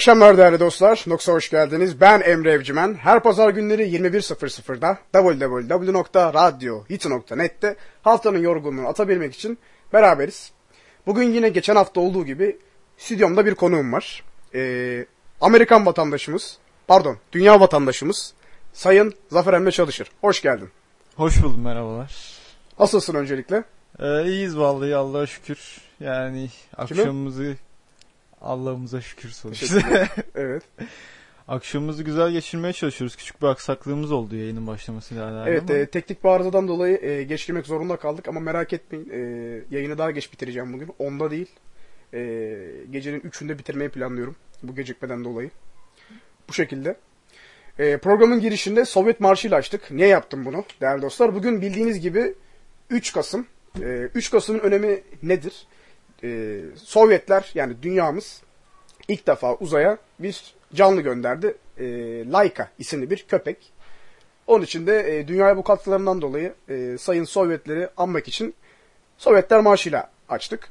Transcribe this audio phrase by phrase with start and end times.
[0.00, 1.04] Akşamlar değerli dostlar.
[1.06, 2.00] Nox'a hoş geldiniz.
[2.00, 2.94] Ben Emre Evcimen.
[2.94, 9.58] Her pazar günleri 21.00'da www.radyohit.net'te haftanın yorgunluğunu atabilmek için
[9.92, 10.52] beraberiz.
[11.06, 12.58] Bugün yine geçen hafta olduğu gibi
[12.96, 14.24] stüdyomda bir konuğum var.
[14.54, 15.06] Ee,
[15.40, 18.34] Amerikan vatandaşımız, pardon dünya vatandaşımız
[18.72, 20.10] Sayın Zafer Emre Çalışır.
[20.20, 20.70] Hoş geldin.
[21.16, 22.38] Hoş buldum merhabalar.
[22.78, 23.64] Nasılsın öncelikle?
[23.98, 25.80] Ee, iyiyiz vallahi Allah'a şükür.
[26.00, 27.56] Yani akşamımızı
[28.40, 30.08] Allah'ımıza şükür sonuçta.
[30.34, 30.62] evet.
[31.48, 33.16] Akşamımızı güzel geçirmeye çalışıyoruz.
[33.16, 35.50] Küçük bir aksaklığımız oldu yayının başlamasıyla alakalı.
[35.50, 39.10] Evet, e, teknik bir arızadan dolayı e, geç girmek zorunda kaldık ama merak etmeyin.
[39.10, 39.18] E,
[39.70, 40.90] yayını daha geç bitireceğim bugün.
[40.98, 41.50] Onda değil.
[42.14, 42.20] E,
[42.90, 44.36] gecenin üçünde bitirmeyi planlıyorum.
[44.62, 45.50] Bu gecikmeden dolayı.
[46.48, 46.96] Bu şekilde.
[47.78, 49.90] E, programın girişinde Sovyet Marşı ile açtık.
[49.90, 51.34] Niye yaptım bunu değerli dostlar?
[51.34, 52.34] Bugün bildiğiniz gibi
[52.90, 53.46] 3 Kasım.
[53.82, 55.66] E, 3 Kasım'ın önemi nedir?
[56.24, 58.42] E, Sovyetler yani dünyamız
[59.08, 61.56] ilk defa uzaya bir canlı gönderdi.
[61.78, 61.84] E,
[62.30, 63.72] Laika isimli bir köpek.
[64.46, 68.54] Onun için de e, dünyaya bu katkılarından dolayı e, sayın Sovyetleri anmak için
[69.18, 70.68] Sovyetler Marşı'yla açtık.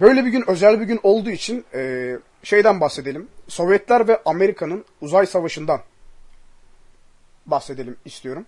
[0.00, 2.12] Böyle bir gün özel bir gün olduğu için e,
[2.42, 3.28] şeyden bahsedelim.
[3.48, 5.80] Sovyetler ve Amerika'nın uzay savaşından
[7.46, 8.46] bahsedelim istiyorum.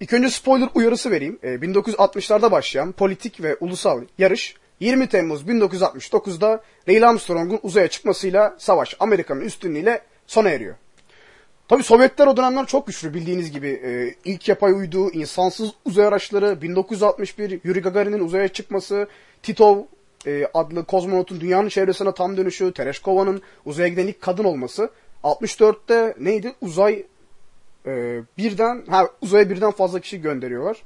[0.00, 1.38] İlk önce spoiler uyarısı vereyim.
[1.42, 8.96] E, 1960'larda başlayan politik ve ulusal yarış 20 Temmuz 1969'da Neil Armstrong'un uzaya çıkmasıyla savaş
[9.00, 10.74] Amerika'nın üstünlüğüyle sona eriyor.
[11.68, 13.68] Tabi Sovyetler o dönemler çok güçlü bildiğiniz gibi.
[13.68, 19.08] E, ilk yapay uydu, insansız uzay araçları, 1961 Yuri Gagarin'in uzaya çıkması,
[19.42, 19.78] Titov
[20.26, 24.90] e, adlı kozmonotun dünyanın çevresine tam dönüşü, Tereshkova'nın uzaya giden ilk kadın olması.
[25.24, 26.52] 64'te neydi?
[26.60, 27.04] Uzay
[27.88, 30.76] e, birden, ha uzaya birden fazla kişi gönderiyorlar.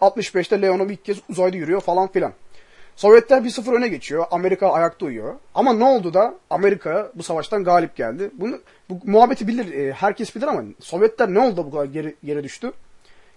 [0.00, 2.32] 65'te Leonov ilk kez uzayda yürüyor falan filan.
[2.96, 4.24] Sovyetler 1-0 öne geçiyor.
[4.30, 5.34] Amerika ayakta uyuyor.
[5.54, 8.30] Ama ne oldu da Amerika bu savaştan galip geldi.
[8.32, 8.58] Bunu
[8.90, 12.44] bu muhabbeti bilir, e, herkes bilir ama Sovyetler ne oldu da bu kadar geri, geri
[12.44, 12.72] düştü?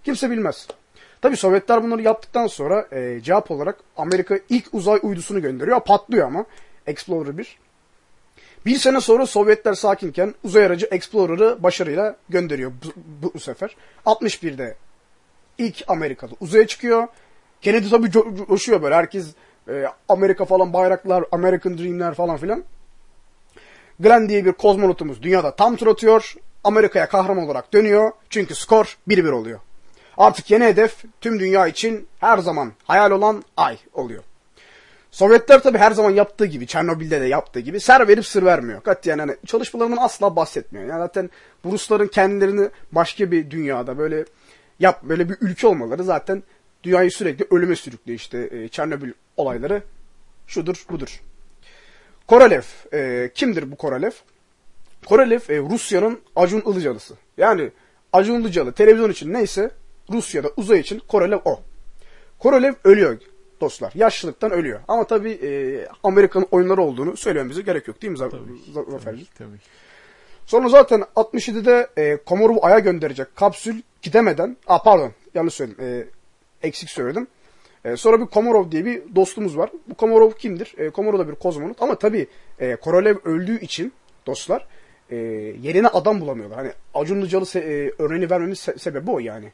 [0.04, 0.68] Kimse bilmez.
[1.22, 5.80] Tabii Sovyetler bunları yaptıktan sonra e, cevap olarak Amerika ilk uzay uydusunu gönderiyor.
[5.80, 6.44] Patlıyor ama
[6.86, 7.58] Explorer 1.
[8.66, 12.88] Bir sene sonra Sovyetler sakinken uzay aracı Explorer'ı başarıyla gönderiyor bu,
[13.22, 13.76] bu, bu sefer.
[14.06, 14.76] 61'de
[15.58, 17.06] ilk Amerikalı uzaya çıkıyor.
[17.60, 18.94] Kennedy tabii co- coşuyor böyle.
[18.94, 19.26] Herkes
[19.68, 22.64] e, Amerika falan bayraklar, American Dream'ler falan filan.
[24.00, 26.34] Glenn diye bir kozmonotumuz dünyada tam tur atıyor.
[26.64, 28.12] Amerika'ya kahraman olarak dönüyor.
[28.30, 29.60] Çünkü skor 1-1 oluyor.
[30.16, 34.22] Artık yeni hedef tüm dünya için her zaman hayal olan ay oluyor.
[35.14, 38.82] Sovyetler tabi her zaman yaptığı gibi, Çernobil'de de yaptığı gibi ser verip sır vermiyor.
[38.82, 40.86] Katiyen yani çalışmalarından asla bahsetmiyor.
[40.86, 41.30] Yani zaten
[41.64, 44.24] bu Rusların kendilerini başka bir dünyada böyle
[44.80, 46.42] yap böyle bir ülke olmaları zaten
[46.82, 49.82] dünyayı sürekli ölüme sürüklüyor işte e, Çernobil olayları
[50.46, 51.20] şudur budur.
[52.26, 54.12] Korolev e, kimdir bu Korolev?
[55.06, 57.14] Korolev e, Rusya'nın Acun Ilıcalısı.
[57.36, 57.70] Yani
[58.12, 59.70] Acun Ilıcalı televizyon için neyse
[60.10, 61.60] Rusya'da uzay için Korolev o.
[62.38, 63.18] Korolev ölüyor
[63.60, 63.92] dostlar.
[63.94, 64.80] Yaşlılıktan ölüyor.
[64.88, 65.48] Ama tabii e,
[66.02, 68.58] Amerika'nın oyunları olduğunu söylememize gerek yok değil mi Zafer'cim?
[69.04, 69.56] Tabii, tabii.
[70.46, 76.04] Sonra zaten 67'de e, Komorov'u Ay'a gönderecek kapsül gidemeden, aa pardon yanlış söyledim, e,
[76.66, 77.26] eksik söyledim.
[77.84, 79.70] E, sonra bir Komorov diye bir dostumuz var.
[79.88, 80.74] Bu Komorov kimdir?
[80.78, 82.26] E, Komorov da bir kozmonot ama tabii
[82.58, 83.92] e, Korolev öldüğü için
[84.26, 84.66] dostlar
[85.10, 85.16] e,
[85.62, 86.58] yerine adam bulamıyorlar.
[86.58, 89.52] Hani Acun Ilıcalı se- e, örneğini vermemin se- sebebi o yani.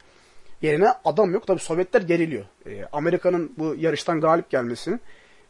[0.63, 1.47] Yerine adam yok.
[1.47, 2.45] Tabii Sovyetler geriliyor.
[2.67, 5.01] E, Amerika'nın bu yarıştan galip gelmesinin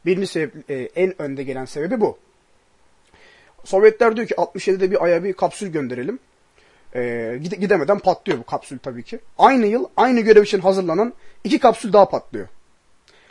[0.06, 2.18] birinci sebep, e, en önde gelen sebebi bu.
[3.64, 6.18] Sovyetler diyor ki 67'de bir aya bir kapsül gönderelim.
[6.94, 7.00] E,
[7.42, 9.18] gide- gidemeden patlıyor bu kapsül tabii ki.
[9.38, 11.12] Aynı yıl aynı görev için hazırlanan
[11.44, 12.48] iki kapsül daha patlıyor.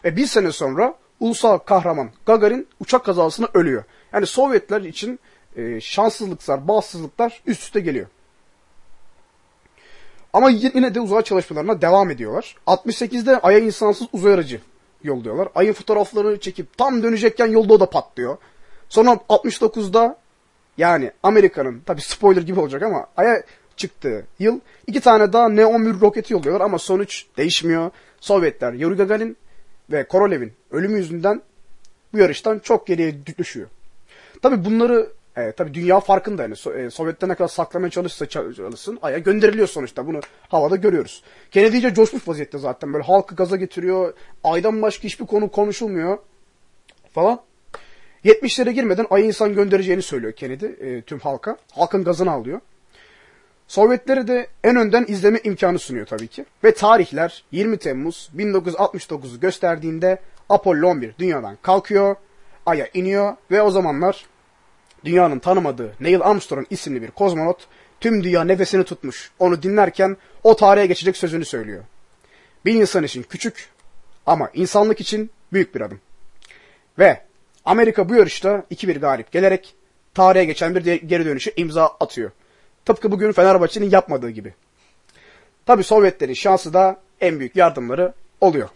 [0.05, 3.83] Ve bir sene sonra ulusal kahraman Gagarin uçak kazasına ölüyor.
[4.13, 5.19] Yani Sovyetler için
[5.55, 8.07] e, şanssızlıklar, bağımsızlıklar üst üste geliyor.
[10.33, 12.55] Ama yine de uzay çalışmalarına devam ediyorlar.
[12.67, 14.61] 68'de Ay'a insansız uzay aracı
[15.03, 15.47] yolluyorlar.
[15.55, 18.37] Ay'ın fotoğraflarını çekip tam dönecekken yolda o da patlıyor.
[18.89, 20.17] Sonra 69'da
[20.77, 23.43] yani Amerika'nın tabi spoiler gibi olacak ama Ay'a
[23.75, 27.91] çıktığı yıl iki tane daha Neon roketi yolluyorlar ama sonuç değişmiyor.
[28.19, 29.37] Sovyetler Yuri Gagarin
[29.91, 31.41] ve Korolev'in ölümü yüzünden
[32.13, 33.67] bu yarıştan çok geriye düşüyor.
[34.41, 35.09] Tabi bunları
[35.43, 39.67] e, tabi dünya farkında yani so, e, Sovyetler ne kadar saklamaya çalışsa çalışsın Ay'a gönderiliyor
[39.67, 40.19] sonuçta bunu
[40.49, 41.23] havada görüyoruz.
[41.51, 44.13] Kennedy iyice coşmuş vaziyette zaten böyle halkı gaza getiriyor.
[44.43, 46.17] Ay'dan başka hiçbir konu konuşulmuyor
[47.13, 47.41] falan.
[48.25, 51.57] 70'lere girmeden Ay'a insan göndereceğini söylüyor Kennedy e, tüm halka.
[51.71, 52.61] Halkın gazını alıyor.
[53.67, 56.45] Sovyetlere de en önden izleme imkanı sunuyor tabii ki.
[56.63, 60.17] Ve tarihler 20 Temmuz 1969'u gösterdiğinde
[60.49, 62.15] Apollo 11 dünyadan kalkıyor.
[62.65, 64.25] Ay'a iniyor ve o zamanlar
[65.05, 67.67] dünyanın tanımadığı Neil Armstrong isimli bir kozmonot
[67.99, 69.31] tüm dünya nefesini tutmuş.
[69.39, 71.83] Onu dinlerken o tarihe geçecek sözünü söylüyor.
[72.65, 73.69] Bir insan için küçük
[74.25, 75.99] ama insanlık için büyük bir adım.
[76.99, 77.21] Ve
[77.65, 79.73] Amerika bu yarışta 2-1 galip gelerek
[80.13, 82.31] tarihe geçen bir geri dönüşü imza atıyor.
[82.85, 84.53] Tıpkı bugün Fenerbahçe'nin yapmadığı gibi.
[85.65, 88.69] Tabi Sovyetlerin şansı da en büyük yardımları oluyor.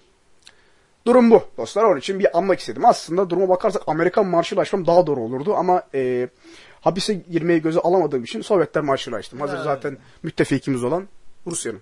[1.05, 1.83] Durum bu dostlar.
[1.83, 2.85] Onun için bir anmak istedim.
[2.85, 6.29] Aslında duruma bakarsak Amerikan marşıyla açmam daha doğru olurdu ama e,
[6.81, 9.39] hapise girmeyi göze alamadığım için Sovyetler marşıyla açtım.
[9.39, 9.65] Hazır evet.
[9.65, 11.07] zaten müttefikimiz olan
[11.47, 11.81] Rusya'nın.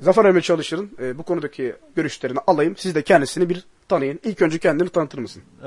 [0.00, 2.74] Zafer Emre Çalışır'ın e, bu konudaki görüşlerini alayım.
[2.76, 4.20] Siz de kendisini bir tanıyın.
[4.24, 5.42] İlk önce kendini tanıtır mısın?
[5.62, 5.66] Ee,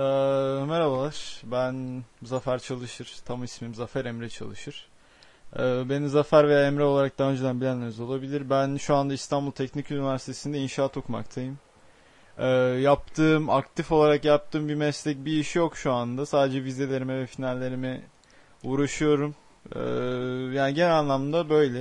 [0.66, 1.42] merhabalar.
[1.44, 3.16] Ben Zafer Çalışır.
[3.26, 4.88] Tam ismim Zafer Emre Çalışır.
[5.56, 5.60] Ee,
[5.90, 8.50] beni Zafer veya Emre olarak daha önceden bilenleriniz olabilir.
[8.50, 11.58] Ben şu anda İstanbul Teknik Üniversitesi'nde inşaat okumaktayım.
[12.40, 12.48] Ee,
[12.82, 16.26] yaptığım, aktif olarak yaptığım bir meslek, bir iş yok şu anda.
[16.26, 18.02] Sadece vizelerime ve finallerime
[18.64, 19.36] uğraşıyorum.
[19.76, 19.80] Ee,
[20.56, 21.80] yani genel anlamda böyle.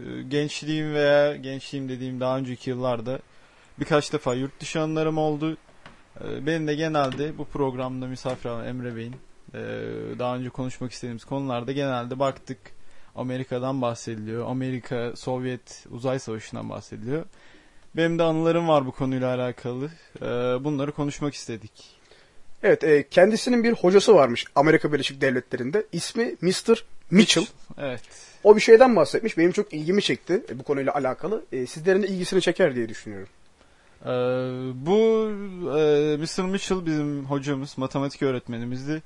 [0.00, 3.18] Ee, gençliğim veya gençliğim dediğim daha önceki yıllarda
[3.80, 5.56] birkaç defa yurt dışı anılarım oldu.
[6.20, 9.16] Ee, benim de genelde bu programda misafir olan Emre Bey'in
[9.54, 9.60] e,
[10.18, 12.58] daha önce konuşmak istediğimiz konularda genelde baktık
[13.14, 14.50] Amerika'dan bahsediliyor.
[14.50, 17.24] Amerika Sovyet uzay savaşından bahsediliyor.
[17.96, 19.90] Benim de anılarım var bu konuyla alakalı.
[20.22, 20.24] Ee,
[20.64, 21.72] bunları konuşmak istedik.
[22.62, 25.86] Evet, e, kendisinin bir hocası varmış Amerika Birleşik Devletleri'nde.
[25.92, 26.84] İsmi Mr.
[27.10, 27.44] Mitchell.
[27.78, 28.00] Evet.
[28.44, 29.38] O bir şeyden bahsetmiş.
[29.38, 31.44] Benim çok ilgimi çekti e, bu konuyla alakalı.
[31.52, 33.28] E, sizlerin de ilgisini çeker diye düşünüyorum.
[34.02, 34.08] Ee,
[34.86, 35.28] bu
[35.78, 36.44] e, Mr.
[36.44, 39.02] Mitchell bizim hocamız, matematik öğretmenimizdi.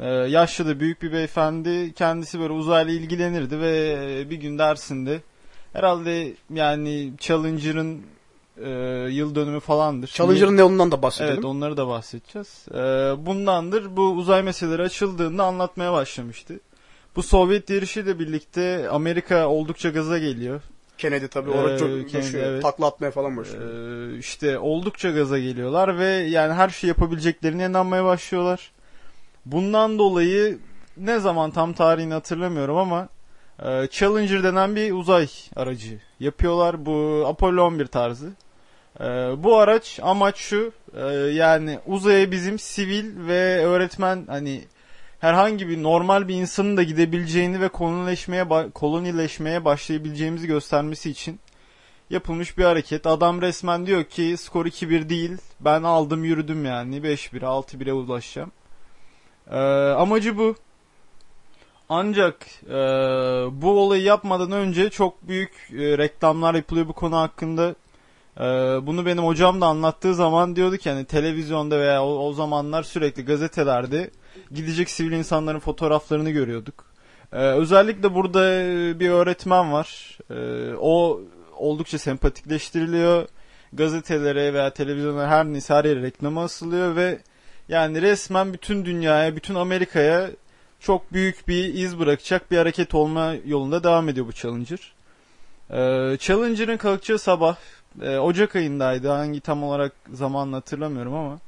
[0.00, 1.92] Ee, yaşlı da büyük bir beyefendi.
[1.92, 5.20] Kendisi böyle uzayla ilgilenirdi ve e, bir gün dersinde
[5.72, 8.02] herhalde yani Challenger'ın
[8.64, 8.70] e,
[9.10, 10.08] yıl dönümü falandır.
[10.08, 11.34] Challenger'ın ne ondan da bahsedelim.
[11.34, 12.66] Evet onları da bahsedeceğiz.
[12.70, 12.76] E,
[13.26, 16.60] bundandır bu uzay meseleleri açıldığında anlatmaya başlamıştı.
[17.16, 20.60] Bu Sovyet yarışıyla birlikte Amerika oldukça gaza geliyor.
[20.98, 22.62] Kennedy tabii ee, orada çok Kennedy, evet.
[22.62, 23.62] takla atmaya falan başlıyor.
[24.14, 28.72] Ee, işte oldukça gaza geliyorlar ve yani her şey yapabileceklerine inanmaya başlıyorlar.
[29.46, 30.58] Bundan dolayı
[30.96, 33.08] ne zaman tam tarihini hatırlamıyorum ama
[33.58, 36.86] e, Challenger denen bir uzay aracı yapıyorlar.
[36.86, 38.30] Bu Apollo 11 tarzı.
[39.00, 39.04] E,
[39.38, 44.64] bu araç amaç şu e, yani uzaya bizim sivil ve öğretmen hani
[45.20, 51.40] herhangi bir normal bir insanın da gidebileceğini ve kolonileşmeye kolonileşmeye başlayabileceğimizi göstermesi için
[52.10, 53.06] yapılmış bir hareket.
[53.06, 55.36] Adam resmen diyor ki skor 2-1 değil.
[55.60, 58.52] Ben aldım yürüdüm yani 5-1 6-1'e ulaşacağım.
[59.50, 59.56] Ee,
[59.98, 60.56] amacı bu.
[61.94, 62.74] Ancak e,
[63.62, 67.74] bu olayı yapmadan önce çok büyük e, reklamlar yapılıyor bu konu hakkında.
[68.36, 68.44] E,
[68.86, 73.24] bunu benim hocam da anlattığı zaman diyordu ki hani televizyonda veya o, o zamanlar sürekli
[73.24, 74.10] gazetelerde
[74.50, 76.84] gidecek sivil insanların fotoğraflarını görüyorduk.
[77.32, 80.18] Ee, özellikle burada e, bir öğretmen var.
[80.30, 81.20] Ee, o
[81.56, 83.28] oldukça sempatikleştiriliyor.
[83.72, 87.18] Gazetelere veya televizyonlara her neyse her yere reklama asılıyor ve
[87.68, 90.30] yani resmen bütün dünyaya, bütün Amerika'ya
[90.82, 94.92] çok büyük bir iz bırakacak bir hareket olma yolunda devam ediyor bu Challenger.
[95.70, 97.56] Ee, Challenger'ın kalkacağı sabah
[98.02, 99.08] e, Ocak ayındaydı.
[99.08, 101.38] Hangi tam olarak zamanını hatırlamıyorum ama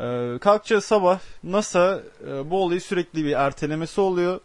[0.00, 4.40] ee, kalkacağı sabah NASA e, bu olayı sürekli bir ertelemesi oluyor.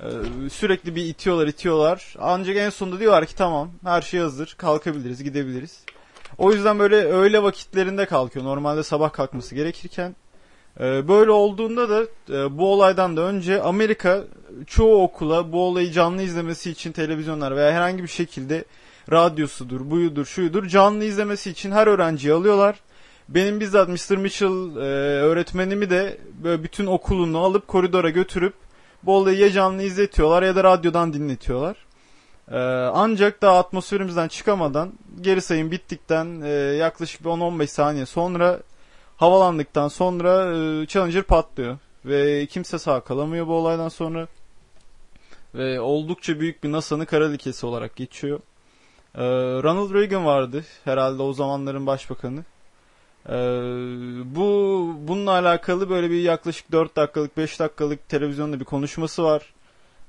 [0.00, 0.04] Ee,
[0.50, 2.14] sürekli bir itiyorlar itiyorlar.
[2.18, 5.84] Ancak en sonunda diyorlar ki tamam her şey hazır kalkabiliriz gidebiliriz.
[6.38, 8.44] O yüzden böyle öğle vakitlerinde kalkıyor.
[8.44, 10.16] Normalde sabah kalkması gerekirken.
[10.80, 14.24] Ee, böyle olduğunda da e, bu olaydan da önce Amerika
[14.66, 18.64] çoğu okula bu olayı canlı izlemesi için televizyonlar veya herhangi bir şekilde
[19.12, 22.76] radyosudur, buyudur, şuyudur canlı izlemesi için her öğrenciyi alıyorlar
[23.28, 24.16] benim bizzat Mr.
[24.16, 24.80] Mitchell e,
[25.22, 28.54] öğretmenimi de böyle bütün okulunu alıp koridora götürüp
[29.02, 31.76] bu olayı ya canlı izletiyorlar ya da radyodan dinletiyorlar.
[32.50, 32.58] E,
[32.94, 38.60] ancak daha atmosferimizden çıkamadan geri sayım bittikten e, yaklaşık 10-15 saniye sonra
[39.16, 41.78] havalandıktan sonra e, Challenger patlıyor.
[42.04, 44.28] Ve kimse sağ kalamıyor bu olaydan sonra.
[45.54, 48.40] Ve oldukça büyük bir NASA'nın kara lekesi olarak geçiyor.
[49.14, 49.22] Ee,
[49.62, 52.44] Ronald Reagan vardı herhalde o zamanların başbakanı.
[53.28, 53.32] Ee,
[54.36, 59.54] bu bununla alakalı böyle bir yaklaşık 4 dakikalık 5 dakikalık televizyonda bir konuşması var.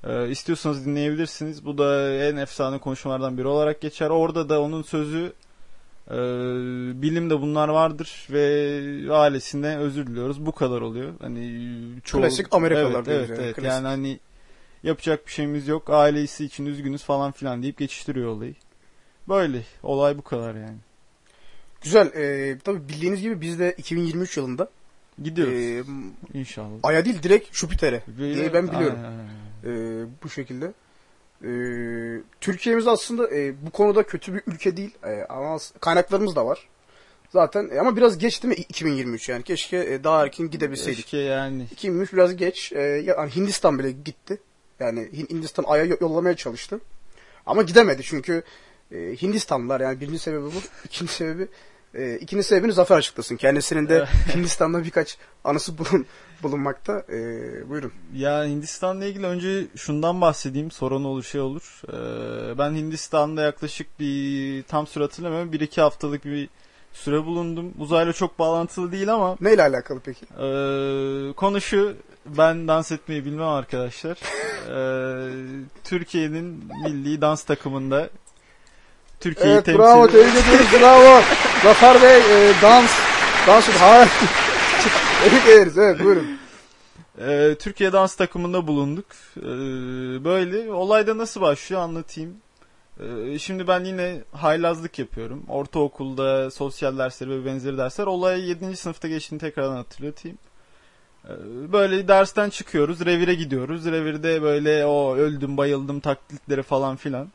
[0.04, 1.64] Ee, istiyorsanız dinleyebilirsiniz.
[1.64, 4.10] Bu da en efsane konuşmalardan biri olarak geçer.
[4.10, 5.32] Orada da onun sözü
[6.10, 6.16] e,
[7.02, 10.46] bilimde bunlar vardır ve ailesine özür diliyoruz.
[10.46, 11.14] Bu kadar oluyor.
[11.20, 11.70] Hani
[12.04, 12.20] çoğu...
[12.20, 13.42] Klasik Amerikalılar evet, evet, yani.
[13.42, 13.64] evet.
[13.64, 14.18] Yani hani
[14.82, 15.90] yapacak bir şeyimiz yok.
[15.90, 18.54] Ailesi için üzgünüz falan filan deyip geçiştiriyor olayı.
[19.28, 19.62] Böyle.
[19.82, 20.78] Olay bu kadar yani.
[21.82, 22.06] Güzel.
[22.06, 24.68] E, tabii bildiğiniz gibi biz de 2023 yılında
[25.22, 25.82] Gidiyoruz Ee,
[26.38, 26.78] inşallah.
[26.82, 28.98] Ay'a değil direkt Jüpiter'e diye ben biliyorum.
[29.04, 29.28] Aynen,
[29.64, 30.02] aynen.
[30.02, 30.72] Ee, bu şekilde.
[31.44, 36.68] Ee, Türkiye'miz aslında e, bu konuda kötü bir ülke değil Ee, ama kaynaklarımız da var.
[37.32, 40.98] Zaten e, ama biraz geç değil mi 2023 yani keşke e, daha erken gidebilseydik.
[41.04, 41.62] Keşke yani.
[41.72, 42.72] 2023 biraz geç.
[42.72, 44.38] Ee, yani Hindistan bile gitti.
[44.80, 46.80] Yani Hin- Hindistan Ay'a yo- yollamaya çalıştı.
[47.46, 48.42] Ama gidemedi çünkü
[48.92, 50.52] e, Hindistanlılar yani birinci sebebi bu.
[50.84, 51.48] ikinci sebebi
[51.96, 53.36] e, ikinci sebebini Zafer açıklasın.
[53.36, 56.06] Kendisinin de Hindistan'da birkaç anısı bulun,
[56.42, 56.98] bulunmakta.
[57.08, 57.18] E,
[57.68, 57.92] buyurun.
[58.14, 60.70] Ya Hindistan'la ilgili önce şundan bahsedeyim.
[60.70, 61.82] Sorun olur şey olur.
[61.88, 65.52] Ee, ben Hindistan'da yaklaşık bir tam süre hatırlamıyorum.
[65.52, 66.48] Bir iki haftalık bir
[66.92, 67.74] süre bulundum.
[67.78, 70.24] Uzayla çok bağlantılı değil ama Neyle alakalı peki?
[70.24, 74.18] Ee, konu şu, ben dans etmeyi bilmem arkadaşlar.
[74.68, 75.30] Ee,
[75.84, 78.10] Türkiye'nin milli dans takımında
[79.20, 81.22] Türkiye'yi Evet temsil bravo tebrik ediyoruz bravo.
[81.62, 82.90] Zafer Bey e, dans
[83.46, 84.14] dans harika.
[85.24, 86.26] tebrik ederiz evet buyurun.
[87.20, 89.06] Ee, Türkiye dans takımında bulunduk.
[89.36, 89.44] Ee,
[90.24, 92.36] böyle olayda nasıl başlıyor anlatayım.
[93.00, 95.42] Ee, şimdi ben yine haylazlık yapıyorum.
[95.48, 98.06] Ortaokulda sosyal dersleri ve benzeri dersler.
[98.06, 98.76] Olay 7.
[98.76, 100.38] sınıfta geçtiğini tekrardan hatırlatayım.
[101.24, 101.32] Ee,
[101.72, 103.84] Böyle dersten çıkıyoruz, revire gidiyoruz.
[103.86, 107.28] Revirde böyle o öldüm bayıldım taklitleri falan filan.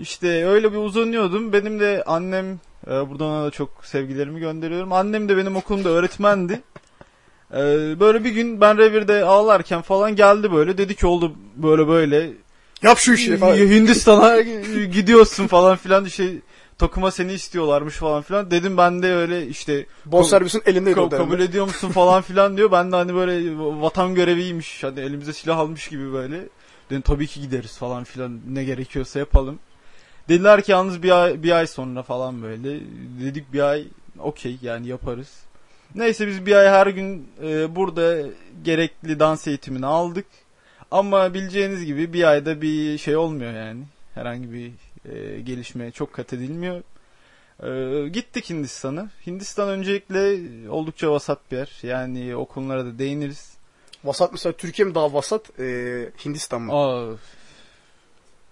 [0.00, 1.52] İşte öyle bir uzanıyordum.
[1.52, 4.92] Benim de annem, e, buradan ona da çok sevgilerimi gönderiyorum.
[4.92, 6.60] Annem de benim okulumda öğretmendi.
[7.54, 10.78] Ee, böyle bir gün ben revirde ağlarken falan geldi böyle.
[10.78, 12.30] Dedi ki oldu böyle böyle.
[12.82, 13.56] Yap şu işi falan.
[13.56, 14.40] Hindistan'a
[14.92, 16.24] gidiyorsun falan filan işte
[16.78, 18.50] takıma seni istiyorlarmış falan filan.
[18.50, 21.30] Dedim ben de öyle işte Bon servisin elindeydi Ka- o dönemde.
[21.30, 22.72] kabul ediyor musun falan filan diyor.
[22.72, 24.84] Ben de hani böyle vatan göreviymiş.
[24.84, 26.40] Hani elimize silah almış gibi böyle.
[26.90, 29.58] Dedim tabii ki gideriz falan filan ne gerekiyorsa yapalım.
[30.30, 32.80] Dediler ki yalnız bir ay, bir ay sonra falan böyle.
[33.20, 33.84] Dedik bir ay
[34.18, 35.40] okey yani yaparız.
[35.94, 38.16] Neyse biz bir ay her gün e, burada
[38.64, 40.26] gerekli dans eğitimini aldık.
[40.90, 43.82] Ama bileceğiniz gibi bir ayda bir şey olmuyor yani.
[44.14, 44.72] Herhangi bir
[45.12, 46.82] e, gelişme çok kat edilmiyor.
[47.62, 49.08] Ee, gittik Hindistan'a.
[49.26, 50.38] Hindistan öncelikle
[50.70, 51.78] oldukça vasat bir yer.
[51.82, 53.54] Yani o konulara da değiniriz.
[54.04, 55.64] Vasat mesela Türkiye mi daha vasat e,
[56.24, 56.72] Hindistan mı?
[56.72, 57.12] Aa,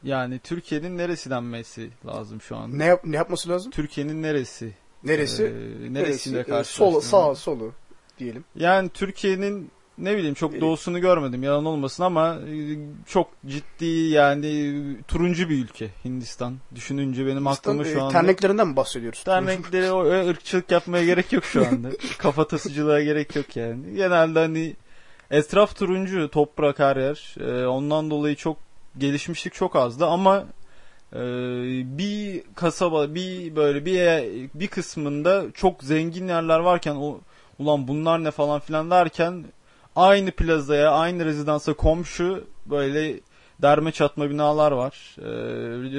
[0.02, 2.78] yani Türkiye'nin neresi denmesi lazım şu an?
[2.78, 3.70] Ne, yap, ne yapması lazım?
[3.70, 4.72] Türkiye'nin neresi?
[5.04, 5.44] Neresi?
[5.44, 6.90] Ee, neresiyle E, karşılaştırma?
[6.90, 7.72] Solu, sağ, solu
[8.18, 8.44] diyelim.
[8.54, 14.74] Yani Türkiye'nin ne bileyim çok Ee, doğusunu görmedim yalan olmasın ama e, çok ciddi yani
[15.08, 16.56] turuncu bir ülke Hindistan.
[16.74, 19.22] Düşününce benim aklıma Hindistan, şu e, anda Terneklerinden mi bahsediyoruz?
[19.26, 21.88] dernekleri o öyle ırkçılık yapmaya gerek yok şu anda.
[22.18, 23.94] Kafatasıcılığa gerek yok yani.
[23.96, 24.76] Genelde hani
[25.30, 27.34] etraf turuncu, toprak her yer.
[27.40, 28.67] Ee, ondan dolayı çok
[28.98, 30.44] gelişmişlik çok azdı ama
[31.12, 31.18] e,
[31.98, 37.20] bir kasaba, bir böyle bir bir kısmında çok zengin yerler varken o
[37.58, 39.44] ulan bunlar ne falan filan derken
[39.96, 43.20] aynı plazaya, aynı rezidansa komşu böyle
[43.62, 45.16] derme çatma binalar var.
[45.18, 45.22] Ee,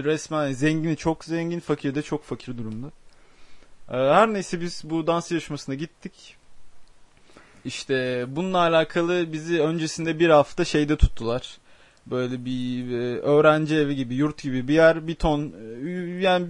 [0.03, 2.87] resmen zengini çok zengin, fakiri de çok fakir durumda.
[3.91, 6.35] Ee, her neyse biz bu dans yarışmasına gittik.
[7.65, 11.57] İşte bununla alakalı bizi öncesinde bir hafta şeyde tuttular.
[12.11, 15.53] Böyle bir e, öğrenci evi gibi, yurt gibi bir yer, bir ton
[15.85, 15.89] e,
[16.21, 16.47] yani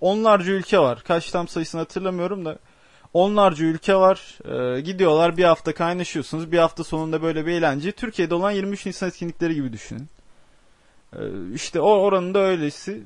[0.00, 1.02] onlarca ülke var.
[1.06, 2.58] Kaç tam sayısını hatırlamıyorum da
[3.14, 4.38] onlarca ülke var.
[4.44, 6.52] Ee, gidiyorlar bir hafta kaynaşıyorsunuz.
[6.52, 7.92] Bir hafta sonunda böyle bir eğlence.
[7.92, 10.08] Türkiye'de olan 23 Nisan etkinlikleri gibi düşünün.
[11.12, 11.18] Ee,
[11.54, 13.02] işte o oranın da öylesi.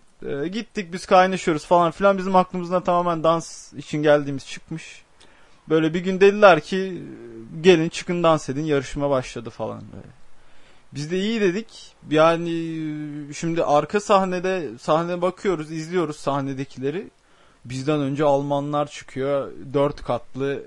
[0.53, 2.19] Gittik biz kaynaşıyoruz falan filan.
[2.19, 5.03] Bizim aklımızdan tamamen dans için geldiğimiz çıkmış.
[5.69, 7.03] Böyle bir gün dediler ki
[7.61, 10.20] gelin çıkın dans edin yarışma başladı falan böyle.
[10.95, 11.93] Biz de iyi dedik.
[12.11, 12.51] Yani
[13.35, 17.11] şimdi arka sahnede sahneye bakıyoruz, izliyoruz sahnedekileri.
[17.65, 19.53] Bizden önce Almanlar çıkıyor.
[19.75, 20.63] Dört katlı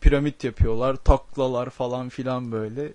[0.00, 0.96] piramit yapıyorlar.
[0.96, 2.92] Taklalar falan filan böyle.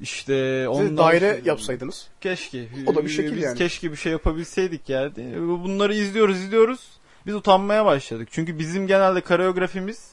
[0.00, 2.08] İşte Siz ondan daire sonra- yapsaydınız.
[2.20, 2.68] Keşke.
[2.86, 3.58] O da bir şekil Biz yani.
[3.58, 5.12] keşke bir şey yapabilseydik yani.
[5.38, 6.80] Bunları izliyoruz izliyoruz.
[7.26, 8.28] Biz utanmaya başladık.
[8.30, 10.10] Çünkü bizim genelde koreografimiz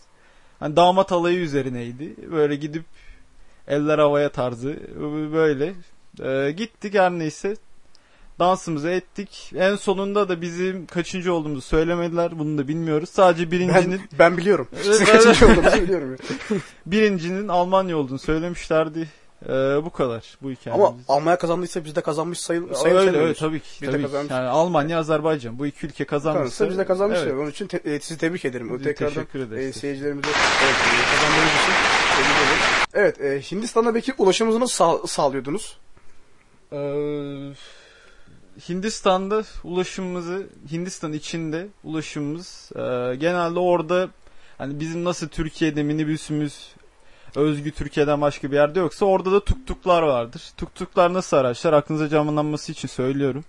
[0.60, 2.15] hani damat alayı üzerineydi.
[2.32, 2.84] Böyle gidip
[3.67, 4.79] eller havaya tarzı
[5.34, 5.74] böyle.
[6.24, 7.55] Ee, gittik her neyse.
[8.39, 9.51] Dansımızı ettik.
[9.55, 12.39] En sonunda da bizim kaçıncı olduğumuzu söylemediler.
[12.39, 13.10] Bunu da bilmiyoruz.
[13.10, 14.67] Sadece birincinin Ben, ben biliyorum.
[14.84, 16.15] Siz kaçıncı olduğunuzu biliyorum.
[16.86, 19.08] birincinin Almanya olduğunu söylemişlerdi.
[19.46, 19.50] Ee,
[19.86, 20.86] bu kadar bu hikayemiz.
[20.86, 23.13] Ama Almanya kazandıysa biz de kazanmış sayıl öyle sayılır.
[23.13, 23.67] öyle tabii ki.
[23.82, 24.08] Biz de tabii ki.
[24.08, 24.32] kazanmış.
[24.32, 27.24] Yani Almanya, Azerbaycan bu iki ülke kazanmışsa biz de kazanmışız.
[27.27, 27.36] Evet.
[27.36, 28.74] Onun için te- e, sizi tebrik ederim.
[28.77, 29.65] Biz Tekrardan teşekkür ederiz.
[29.77, 30.29] e, seyircilerimize
[30.63, 30.75] evet,
[31.12, 31.74] kazandığınız için
[32.15, 32.62] tebrik ederim.
[32.93, 35.77] Evet, e, Hindistan'a peki ulaşımınızı nasıl sağ- sağlıyordunuz?
[36.74, 37.53] Ee,
[38.70, 44.10] Hindistan'da ulaşımımızı Hindistan içinde ulaşımımız e, genelde orada
[44.58, 46.74] hani bizim nasıl Türkiye'de minibüsümüz
[47.36, 50.51] özgü Türkiye'den başka bir yerde yoksa orada da tuktuklar vardır.
[50.58, 51.74] Tuktuklar nasıl araçlar?
[51.74, 53.46] Aklınıza canlanması için söylüyorum.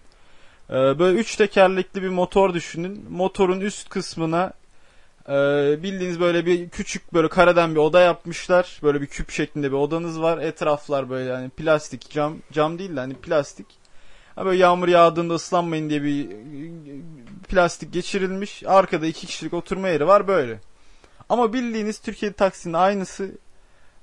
[0.71, 3.07] Ee, böyle üç tekerlekli bir motor düşünün.
[3.11, 4.53] Motorun üst kısmına
[5.29, 5.33] e,
[5.83, 8.81] bildiğiniz böyle bir küçük böyle kareden bir oda yapmışlar.
[8.83, 10.39] Böyle bir küp şeklinde bir odanız var.
[10.39, 13.67] Etraflar böyle yani plastik cam cam değil de hani plastik.
[14.37, 16.35] Ha böyle yağmur yağdığında ıslanmayın diye bir e,
[17.49, 18.63] plastik geçirilmiş.
[18.67, 20.61] Arkada iki kişilik oturma yeri var böyle.
[21.29, 23.31] Ama bildiğiniz Türkiye taksinin aynısı.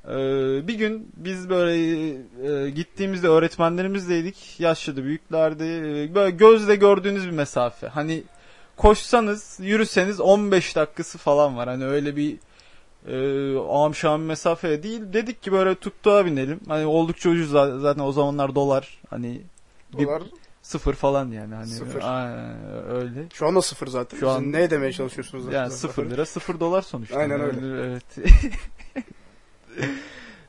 [0.07, 1.73] Ee, bir gün biz böyle
[2.65, 4.59] e, gittiğimizde öğretmenlerimizleydik.
[4.59, 5.63] Yaşlı da büyüklerdi.
[5.63, 7.87] Ee, Böyle gözle gördüğünüz bir mesafe.
[7.87, 8.23] Hani
[8.81, 11.69] koşsanız, yürüseniz 15 dakikası falan var.
[11.69, 12.37] Hani öyle bir
[13.07, 15.01] e, amşam mesafe değil.
[15.13, 16.59] Dedik ki böyle tuttuğa binelim.
[16.67, 18.99] Hani oldukça ucuz za- zaten o zamanlar dolar.
[19.09, 19.41] Hani
[19.97, 20.23] bir- Dolar
[20.61, 21.55] sıfır falan yani.
[21.55, 22.01] Hani Sıfır.
[22.03, 22.55] Aynen,
[22.89, 23.25] öyle.
[23.33, 24.17] şu anda sıfır zaten.
[24.19, 25.45] Şu an- ne demeye çalışıyorsunuz?
[25.45, 25.69] Yani zaten?
[25.69, 27.17] sıfır lira sıfır dolar sonuçta.
[27.17, 27.59] Aynen öyle.
[27.87, 28.03] Evet.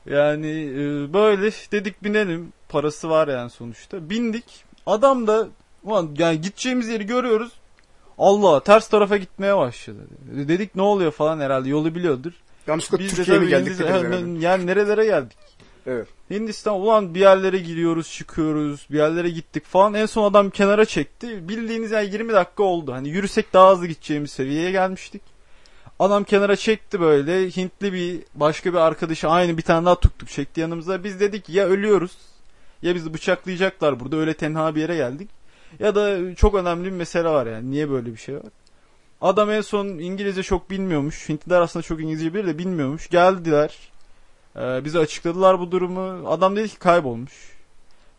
[0.05, 2.53] yani e, böyle dedik binelim.
[2.69, 4.09] Parası var yani sonuçta.
[4.09, 4.65] Bindik.
[4.85, 5.47] Adam da
[5.83, 7.51] ulan yani gideceğimiz yeri görüyoruz.
[8.23, 9.97] Allah ters tarafa gitmeye başladı.
[10.47, 12.31] Dedik ne oluyor falan herhalde yolu biliyordur.
[12.67, 13.79] Yanlışlıkla Biz Türkiye'ye mi geldik?
[13.79, 14.15] herhalde.
[14.15, 15.37] yani, yani nerelere geldik?
[15.87, 16.07] Evet.
[16.29, 21.49] Hindistan ulan bir yerlere giriyoruz çıkıyoruz bir yerlere gittik falan en son adam kenara çekti
[21.49, 25.21] bildiğiniz yani 20 dakika oldu hani yürüsek daha hızlı gideceğimiz seviyeye gelmiştik
[25.99, 30.61] adam kenara çekti böyle Hintli bir başka bir arkadaşı aynı bir tane daha tuttuk çekti
[30.61, 32.17] yanımıza biz dedik ya ölüyoruz
[32.81, 35.29] ya bizi bıçaklayacaklar burada öyle tenha bir yere geldik
[35.79, 38.43] ya da çok önemli bir mesele var yani niye böyle bir şey var
[39.23, 41.29] Adam en son İngilizce çok bilmiyormuş.
[41.29, 43.09] Hintliler aslında çok İngilizce bilir de bilmiyormuş.
[43.09, 43.77] Geldiler.
[44.55, 46.29] Ee, bize açıkladılar bu durumu.
[46.29, 47.31] Adam dedi ki kaybolmuş.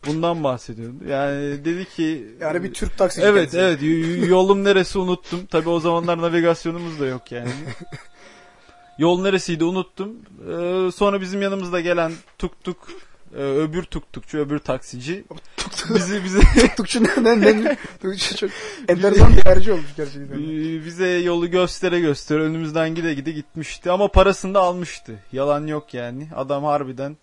[0.07, 0.95] Bundan bahsediyordu.
[1.09, 3.85] Yani dedi ki Yani bir Türk taksici Evet kendisi.
[3.87, 5.45] evet yolum neresi unuttum.
[5.45, 7.51] Tabi o zamanlar navigasyonumuz da yok yani.
[8.97, 10.15] Yol neresiydi unuttum.
[10.41, 12.77] Ee, sonra bizim yanımızda gelen tuk tuk
[13.37, 15.23] e, öbür tuk tukçu öbür taksici
[15.95, 17.77] bizi bize Tuktukçu ne ne ne?
[18.01, 18.49] Tuktukçu çok
[18.89, 20.35] enteresan bir tercih olmuş gerçekten.
[20.37, 25.19] Ee, bize yolu göstere göstere önümüzden gide gide gitmişti ama parasını da almıştı.
[25.31, 26.27] Yalan yok yani.
[26.35, 27.17] Adam harbiden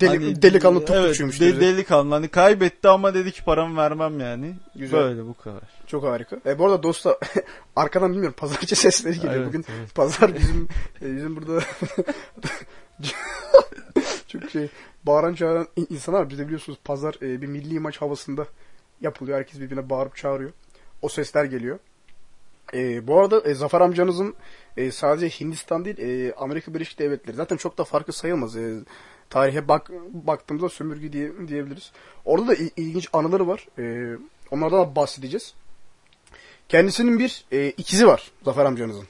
[0.00, 1.40] Deli, Hani- delikanlı Evet, tuktukçuymuş.
[1.40, 1.60] de- dedi.
[1.60, 2.14] delikanlı.
[2.14, 4.54] Hani kaybetti ama dedi ki paramı vermem yani.
[4.76, 5.00] Güzel.
[5.00, 5.62] Böyle bu kadar.
[5.86, 6.36] Çok harika.
[6.46, 7.16] E, bu arada dostlar
[7.76, 9.34] arkadan bilmiyorum pazarcı sesleri geliyor.
[9.34, 9.94] Evet, Bugün evet.
[9.94, 10.68] pazar bizim
[11.02, 11.60] e, bizim burada
[14.28, 14.68] çok şey
[15.06, 16.30] bağıran çağıran in- insanlar var.
[16.30, 18.46] Biz de biliyorsunuz pazar e, bir milli maç havasında
[19.00, 19.38] yapılıyor.
[19.38, 20.50] Herkes birbirine bağırıp çağırıyor.
[21.02, 21.78] O sesler geliyor.
[22.74, 24.34] E, bu arada e, Zafer amcanızın
[24.76, 28.56] e, sadece Hindistan değil e, Amerika Birleşik Devletleri zaten çok da farkı sayılmaz.
[28.56, 28.74] E,
[29.30, 31.92] tarihe bak baktığımızda sömürge diye, diyebiliriz.
[32.24, 33.68] Orada da il- ilginç anıları var.
[33.78, 34.16] E,
[34.50, 35.54] onlardan da bahsedeceğiz.
[36.68, 39.04] Kendisinin bir e, ikizi var Zafer amcanızın.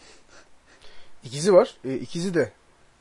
[1.24, 1.76] İkizi var.
[1.84, 2.52] E, ikizi de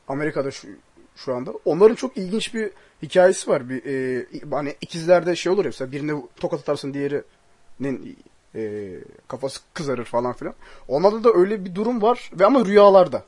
[0.08, 0.68] Amerika'da şu,
[1.16, 1.52] şu anda.
[1.64, 2.70] Onların çok ilginç bir
[3.02, 3.68] hikayesi var.
[3.68, 8.16] Bir e, hani ikizlerde şey olur ya mesela birine tokat atarsın diğerinin
[8.54, 8.90] e,
[9.28, 10.54] kafası kızarır falan filan.
[10.88, 13.24] Onlarda da öyle bir durum var ve ama rüyalarda.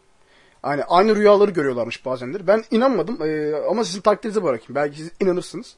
[0.62, 2.47] Hani aynı rüyaları görüyorlarmış bazenleri.
[2.47, 4.75] Ben inanmadım e, ama sizin takdirinize bırakayım.
[4.75, 5.77] Belki siz inanırsınız.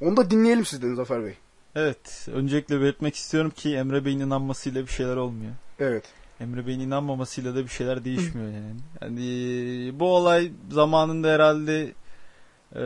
[0.00, 1.34] Onu da dinleyelim sizden Zafer Bey.
[1.74, 2.28] Evet.
[2.34, 5.52] Öncelikle belirtmek istiyorum ki Emre Bey'in inanmasıyla bir şeyler olmuyor.
[5.80, 6.04] Evet.
[6.40, 8.76] Emre Bey'in inanmamasıyla da bir şeyler değişmiyor yani.
[9.02, 11.92] Yani bu olay zamanında herhalde
[12.76, 12.80] e,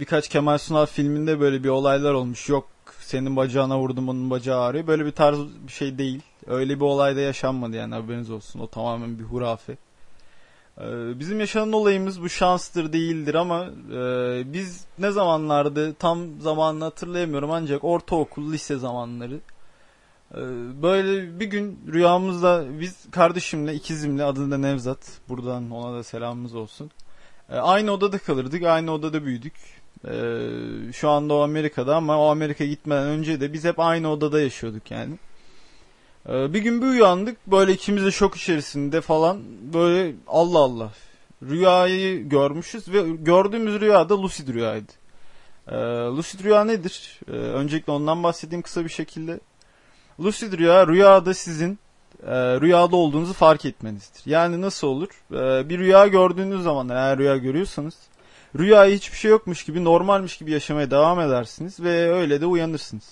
[0.00, 2.48] birkaç Kemal Sunal filminde böyle bir olaylar olmuş.
[2.48, 2.68] Yok
[3.00, 4.86] senin bacağına vurdum onun bacağı ağrıyor.
[4.86, 6.22] Böyle bir tarz bir şey değil.
[6.46, 8.60] Öyle bir olay da yaşanmadı yani haberiniz olsun.
[8.60, 9.76] O tamamen bir hurafe.
[10.80, 10.84] E,
[11.18, 17.84] bizim yaşanan olayımız bu şanstır değildir ama e, biz ne zamanlardı tam zamanını hatırlayamıyorum ancak
[17.84, 19.40] ortaokul lise zamanları
[20.82, 26.90] Böyle bir gün rüyamızda biz kardeşimle ikizimle adı da Nevzat buradan ona da selamımız olsun.
[27.50, 29.54] Ee, Aynı odada kalırdık aynı odada büyüdük.
[30.08, 34.40] Ee, Şu anda o Amerika'da ama o Amerika gitmeden önce de biz hep aynı odada
[34.40, 35.14] yaşıyorduk yani.
[36.28, 39.42] Ee, Bir gün bir uyandık böyle ikimiz de şok içerisinde falan
[39.74, 40.92] böyle Allah Allah
[41.42, 44.92] rüyayı görmüşüz ve gördüğümüz rüya da lucid rüyaydı.
[45.68, 45.76] Ee,
[46.16, 47.20] lucid rüya nedir?
[47.28, 49.40] Ee, öncelikle ondan bahsedeyim kısa bir şekilde.
[50.20, 51.78] Lucid rüya rüyada sizin
[52.26, 54.22] e, rüyada olduğunuzu fark etmenizdir.
[54.26, 55.08] Yani nasıl olur?
[55.32, 57.94] E, bir rüya gördüğünüz zaman eğer rüya görüyorsanız
[58.58, 63.04] rüyayı hiçbir şey yokmuş gibi normalmiş gibi yaşamaya devam edersiniz ve öyle de uyanırsınız.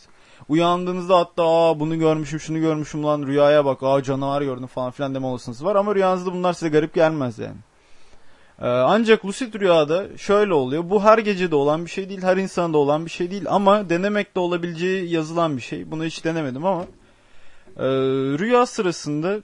[0.48, 5.14] Uyandığınızda hatta aa bunu görmüşüm şunu görmüşüm lan rüyaya bak aa canavar gördüm falan filan
[5.14, 7.56] deme olasınız var ama rüyanızda bunlar size garip gelmez yani.
[8.60, 10.90] Ee, ancak lucid rüyada şöyle oluyor.
[10.90, 14.40] Bu her gecede olan bir şey değil, her insanda olan bir şey değil ama denemekte
[14.40, 15.90] olabileceği yazılan bir şey.
[15.90, 16.82] Bunu hiç denemedim ama
[17.76, 17.84] e,
[18.38, 19.36] rüya sırasında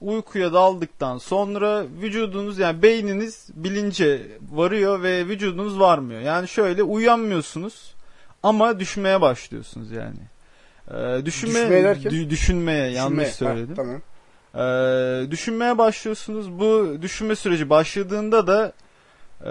[0.00, 4.22] uykuya daldıktan sonra vücudunuz yani beyniniz bilince
[4.52, 6.20] varıyor ve vücudunuz varmıyor.
[6.20, 7.94] Yani şöyle uyanmıyorsunuz
[8.42, 10.18] ama düşmeye başlıyorsunuz yani.
[10.90, 12.12] Ee, düşünme, Düşmeye derken?
[12.12, 13.26] dü- düşünmeye yanlış Düşünmeye.
[13.28, 13.74] Ha, söyledim.
[13.74, 14.00] tamam.
[14.56, 16.58] Ee, düşünmeye başlıyorsunuz.
[16.58, 18.72] Bu düşünme süreci başladığında da
[19.44, 19.50] e,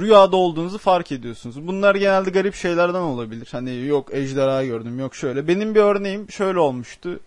[0.00, 1.66] rüyada olduğunuzu fark ediyorsunuz.
[1.66, 3.48] Bunlar genelde garip şeylerden olabilir.
[3.52, 5.48] Hani yok ejderha gördüm, yok şöyle.
[5.48, 7.20] Benim bir örneğim şöyle olmuştu.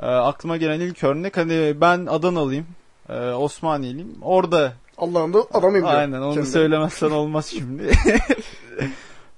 [0.00, 2.66] Ee, aklıma gelen ilk örnek hani ben Adanalıyım,
[3.08, 4.16] e, Osmaniyeliyim.
[4.22, 5.38] Orada Allah'ım da
[5.86, 5.94] diyor.
[5.94, 6.46] aynen onu Kendi.
[6.46, 7.90] söylemezsen olmaz şimdi.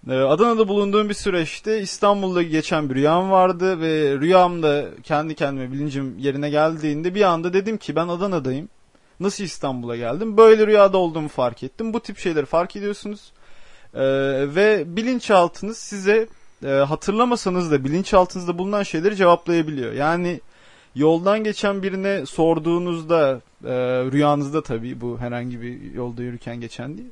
[0.08, 6.18] Ee, Adana'da bulunduğum bir süreçte İstanbul'da geçen bir rüyam vardı ve rüyamda kendi kendime bilincim
[6.18, 8.68] yerine geldiğinde bir anda dedim ki ben Adana'dayım.
[9.20, 10.36] Nasıl İstanbul'a geldim?
[10.36, 11.92] Böyle rüyada olduğumu fark ettim.
[11.92, 13.32] Bu tip şeyleri fark ediyorsunuz.
[13.94, 14.00] Ee,
[14.54, 16.28] ve bilinçaltınız size
[16.64, 19.92] e, hatırlamasanız da bilinçaltınızda bulunan şeyleri cevaplayabiliyor.
[19.92, 20.40] Yani
[20.94, 23.72] yoldan geçen birine sorduğunuzda e,
[24.12, 27.10] rüyanızda tabii bu herhangi bir yolda yürürken geçen değil.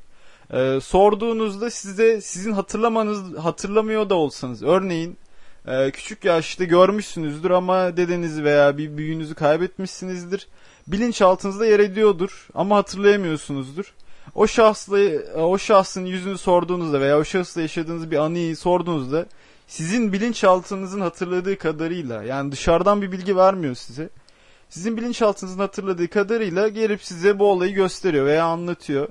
[0.53, 5.17] E, sorduğunuzda size sizin hatırlamanız hatırlamıyor da olsanız örneğin
[5.67, 10.47] e, küçük yaşta görmüşsünüzdür ama dedenizi veya bir büyüğünüzü kaybetmişsinizdir.
[10.87, 13.93] Bilinçaltınızda yer ediyordur ama hatırlayamıyorsunuzdur.
[14.35, 14.97] O şahsla
[15.35, 19.25] o şahsın yüzünü sorduğunuzda veya o şahısla yaşadığınız bir anıyı sorduğunuzda
[19.67, 24.09] sizin bilinçaltınızın hatırladığı kadarıyla yani dışarıdan bir bilgi vermiyor size.
[24.69, 29.07] Sizin bilinçaltınızın hatırladığı kadarıyla gelip size bu olayı gösteriyor veya anlatıyor.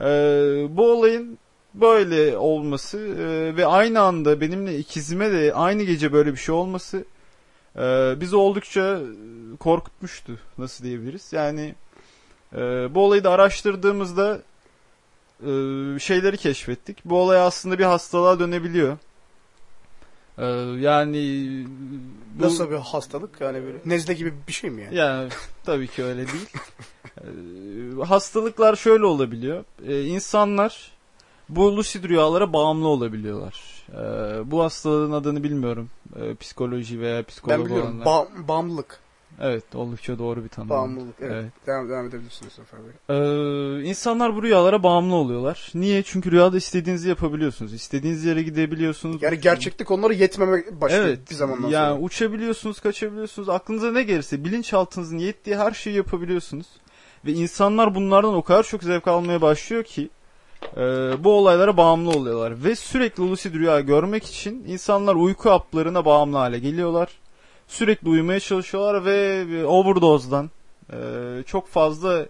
[0.00, 1.38] Ee, bu olayın
[1.74, 7.04] böyle olması e, ve aynı anda benimle ikizime de aynı gece böyle bir şey olması
[7.76, 9.00] e, bizi oldukça
[9.60, 10.38] korkutmuştu.
[10.58, 11.32] Nasıl diyebiliriz?
[11.32, 11.74] Yani
[12.52, 12.58] e,
[12.94, 14.40] bu olayı da araştırdığımızda
[15.40, 15.50] e,
[15.98, 17.04] şeyleri keşfettik.
[17.04, 18.98] Bu olay aslında bir hastalığa dönebiliyor.
[20.38, 20.44] E,
[20.80, 21.48] yani
[22.34, 24.96] bu, Nasıl bir hastalık yani böyle nezle gibi bir şey mi yani?
[24.96, 25.28] yani
[25.64, 26.48] tabii ki öyle değil.
[27.20, 29.64] Ee, hastalıklar şöyle olabiliyor.
[29.86, 30.92] Ee, insanlar
[31.48, 33.84] bu lucid rüyalara bağımlı olabiliyorlar.
[33.92, 35.90] Ee, bu hastalığın adını bilmiyorum.
[36.16, 37.86] Ee, psikoloji veya psikolog Ben biliyorum.
[38.02, 38.06] olanlar.
[38.06, 39.00] Ba- bağımlılık.
[39.40, 40.68] Evet, oldukça doğru bir tanım.
[40.68, 41.14] Bağımlılık.
[41.20, 41.32] Evet.
[41.32, 41.52] Evet.
[41.66, 42.92] Devam, devam edebilirsiniz Zafer Bey.
[43.16, 45.70] Ee, insanlar bu rüyalara bağımlı oluyorlar.
[45.74, 46.02] Niye?
[46.02, 47.74] Çünkü rüyada istediğinizi yapabiliyorsunuz.
[47.74, 49.22] İstediğiniz yere gidebiliyorsunuz.
[49.22, 51.30] Yani gerçeklik onları yetmeme başlıyor Evet.
[51.30, 52.04] bir zamandan yani sonra.
[52.04, 53.48] uçabiliyorsunuz, kaçabiliyorsunuz.
[53.48, 56.66] Aklınıza ne gelirse bilinçaltınızın yettiği her şeyi yapabiliyorsunuz.
[57.24, 60.10] Ve insanlar bunlardan o kadar çok zevk almaya başlıyor ki
[60.76, 60.80] e,
[61.24, 62.64] bu olaylara bağımlı oluyorlar.
[62.64, 67.08] Ve sürekli lucid rüya görmek için insanlar uyku haplarına bağımlı hale geliyorlar.
[67.68, 70.50] Sürekli uyumaya çalışıyorlar ve ve overdose'dan
[70.92, 70.98] e,
[71.46, 72.26] çok fazla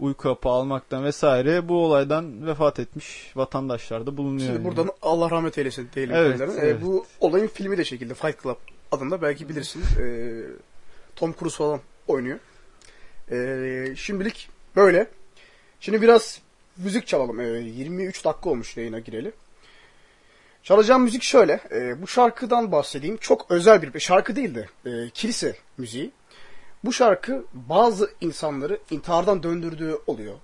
[0.00, 4.40] uyku hapı almaktan vesaire bu olaydan vefat etmiş vatandaşlar da bulunuyor.
[4.40, 4.64] Şimdi yani.
[4.64, 6.40] buradan Allah rahmet eylesin diyelim Evet.
[6.40, 6.82] Ee, evet.
[6.82, 8.56] bu olayın filmi de şekilde Fight Club
[8.92, 9.98] adında belki bilirsiniz.
[9.98, 10.42] Ee,
[11.16, 12.38] Tom Cruise falan oynuyor.
[13.30, 15.06] Ee, şimdilik böyle.
[15.80, 16.40] Şimdi biraz
[16.76, 17.40] müzik çalalım.
[17.40, 19.32] Ee, 23 dakika olmuş yayına gireli.
[20.62, 21.60] Çalacağım müzik şöyle.
[21.70, 23.16] Ee, bu şarkıdan bahsedeyim.
[23.16, 26.10] Çok özel bir şarkı değil de e, kilise müziği.
[26.84, 30.34] Bu şarkı bazı insanları intihardan döndürdüğü oluyor.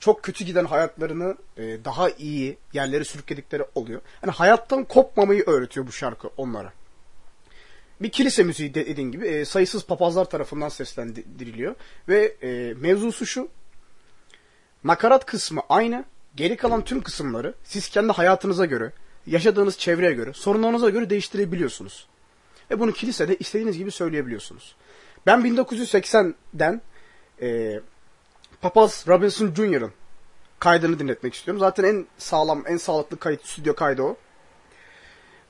[0.00, 4.00] Çok kötü giden hayatlarını e, daha iyi yerlere sürükledikleri oluyor.
[4.22, 6.72] Yani hayattan kopmamayı öğretiyor bu şarkı onlara.
[8.00, 11.74] Bir kilise müziği de- dediğin gibi e, sayısız papazlar tarafından seslendiriliyor.
[12.08, 13.48] Ve e, mevzusu şu.
[14.84, 16.04] Nakarat kısmı aynı.
[16.36, 18.92] Geri kalan tüm kısımları siz kendi hayatınıza göre,
[19.26, 22.06] yaşadığınız çevreye göre, sorunlarınıza göre değiştirebiliyorsunuz.
[22.70, 24.76] Ve bunu kilisede istediğiniz gibi söyleyebiliyorsunuz.
[25.26, 26.82] Ben 1980'den
[27.40, 27.80] e,
[28.60, 29.92] Papaz Robinson Jr.'ın
[30.58, 31.60] kaydını dinletmek istiyorum.
[31.60, 34.16] Zaten en sağlam, en sağlıklı kayıt, stüdyo kaydı o.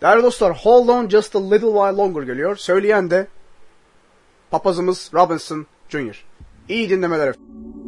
[0.03, 2.57] Değerli dostlar, Hold On Just A Little While Longer geliyor.
[2.57, 3.27] Söyleyen de
[4.51, 6.25] papazımız Robinson Jr.
[6.69, 7.86] İyi dinlemeler efendim.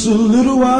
[0.00, 0.79] Just a little while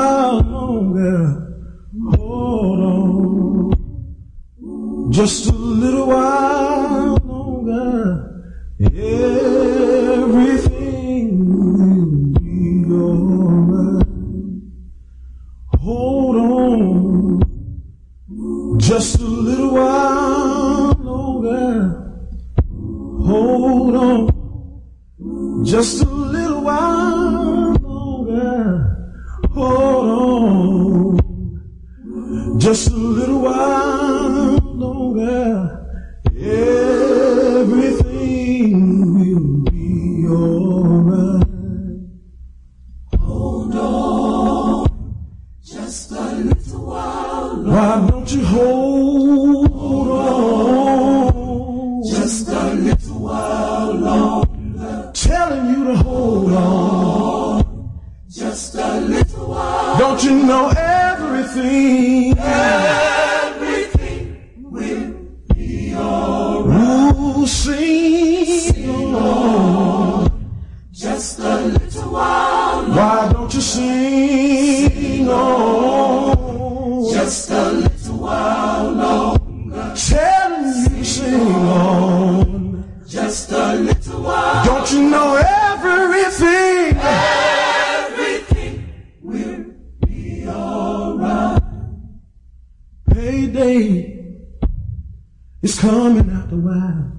[96.00, 97.12] coming after a while.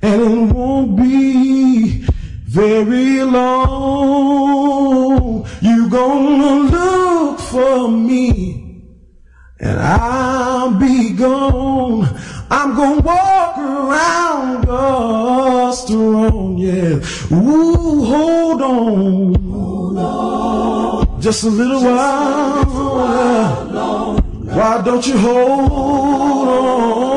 [0.00, 2.06] And it won't be
[2.44, 4.54] very long.
[5.60, 8.84] You're gonna look for me.
[9.58, 12.06] And I'll be gone.
[12.48, 17.00] I'm gonna walk around the wrong, yeah.
[17.32, 19.34] Ooh, hold on.
[19.34, 21.20] Hold on.
[21.20, 23.26] Just a little while.
[24.58, 27.15] Why don't you hold on?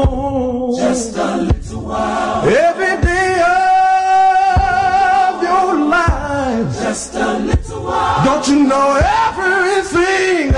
[0.77, 2.43] Just a little while.
[2.47, 6.73] Every day of your life.
[6.79, 8.23] Just a little while.
[8.25, 10.53] Don't you know everything?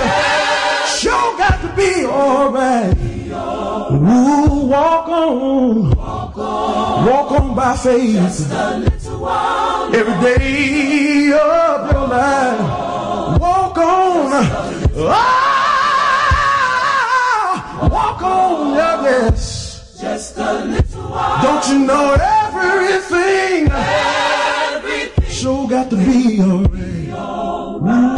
[0.99, 2.97] Sure got to be alright.
[2.97, 5.89] Ooh, walk on.
[5.91, 7.55] Walk on.
[7.55, 8.15] by faith.
[8.15, 9.95] Just a little while.
[9.95, 12.59] Every day of your life.
[13.39, 14.31] Walk on.
[15.13, 15.27] Ah,
[17.91, 19.60] walk on, yeah, yes.
[20.01, 21.43] Just a little while.
[21.43, 23.71] Don't you know everything?
[23.71, 25.25] Everything.
[25.29, 28.17] Sure got to be alright.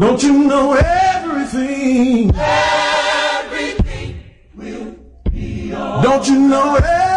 [0.00, 2.34] Don't you know everything?
[2.34, 2.83] Everything
[6.14, 7.13] Don't you know everything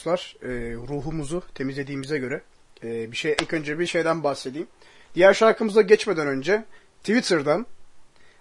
[0.00, 2.42] dostlar, e, ruhumuzu temizlediğimize göre
[2.84, 4.68] e, bir şey ilk önce bir şeyden bahsedeyim.
[5.14, 6.64] Diğer şarkımıza geçmeden önce
[6.98, 7.66] Twitter'dan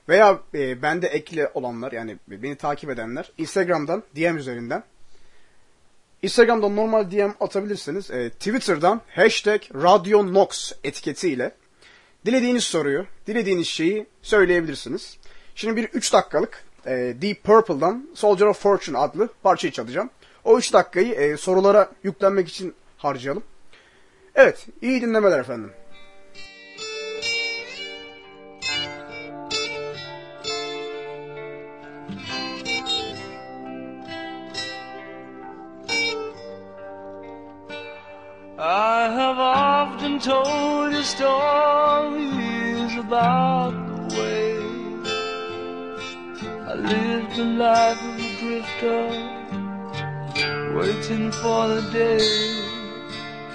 [0.10, 4.84] veya e, bende ekli olanlar yani beni takip edenler Instagram'dan DM üzerinden
[6.22, 8.12] Instagram'dan normal DM atabilirsiniz.
[8.12, 11.52] E, Twitter'dan hashtag RadyoNox etiketiyle
[12.26, 15.18] dilediğiniz soruyu, dilediğiniz şeyi söyleyebilirsiniz.
[15.56, 16.92] Şimdi bir 3 dakikalık e,
[17.22, 20.10] Deep Purple'dan Soldier of Fortune adlı parçayı çalacağım.
[20.50, 23.44] O 3 dakikayı e, sorulara yüklenmek için harcayalım.
[24.36, 25.74] Evet, iyi dinlemeler efendim.
[38.58, 44.58] I have often told you stories about the way
[46.68, 49.39] I lived the life of a drifter,
[50.80, 52.28] waiting for the day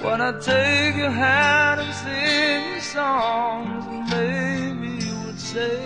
[0.05, 5.77] when I take your hand and sing songs, and maybe you would say,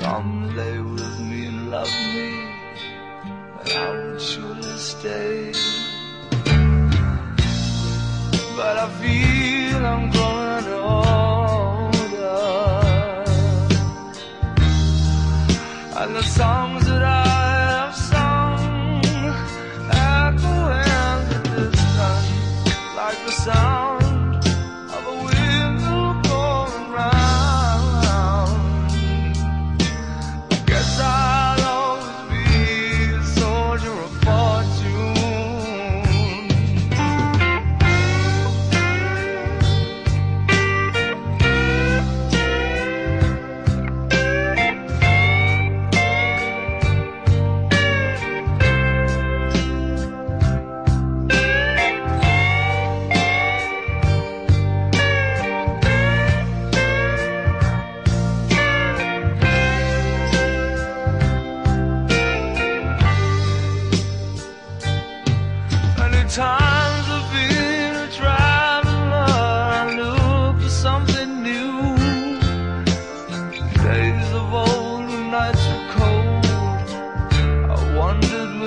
[0.00, 2.30] "Come lay with me and love me,"
[3.60, 5.52] and I would surely stay
[8.60, 11.20] but I feel I'm growing older.
[16.00, 16.69] And the songs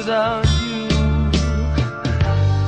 [0.06, 0.88] without you.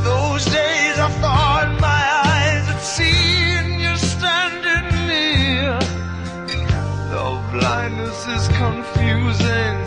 [0.09, 5.77] Those days I thought my eyes had seen you standing near.
[7.11, 9.77] Though blindness is confusing,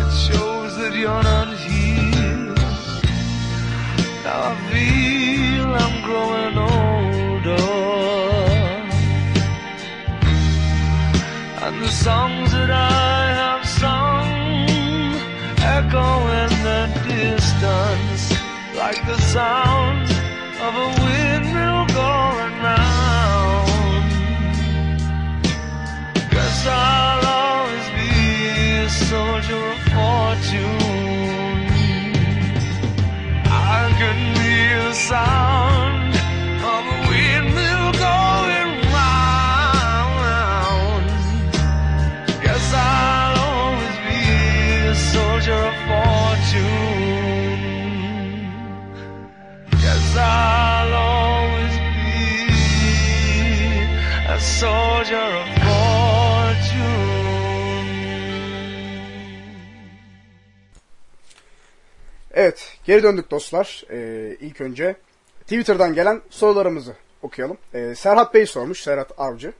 [0.00, 2.54] it shows that you're not here.
[4.24, 6.45] Now I feel I'm growing.
[19.36, 20.10] sounds
[20.66, 24.10] of a windmill going round.
[26.30, 28.12] Guess I'll always be
[28.84, 30.80] a soldier of fortune.
[33.74, 35.85] I can hear the sound.
[62.86, 63.84] Geri döndük dostlar.
[63.90, 64.96] Ee, ilk önce
[65.40, 67.56] Twitter'dan gelen sorularımızı okuyalım.
[67.74, 69.52] Ee, Serhat Bey sormuş, Serhat Avcı.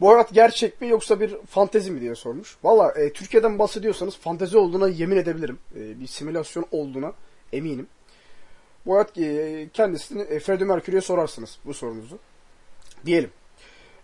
[0.00, 2.56] Bu hayat gerçek mi yoksa bir fantezi mi diye sormuş.
[2.64, 5.58] Valla e, Türkiye'den bahsediyorsanız fantezi olduğuna yemin edebilirim.
[5.76, 7.12] E, bir simülasyon olduğuna
[7.52, 7.86] eminim.
[8.86, 12.18] Bu hayat e, kendisini e, Freddie Mercury'ye sorarsınız bu sorunuzu.
[13.06, 13.30] Diyelim.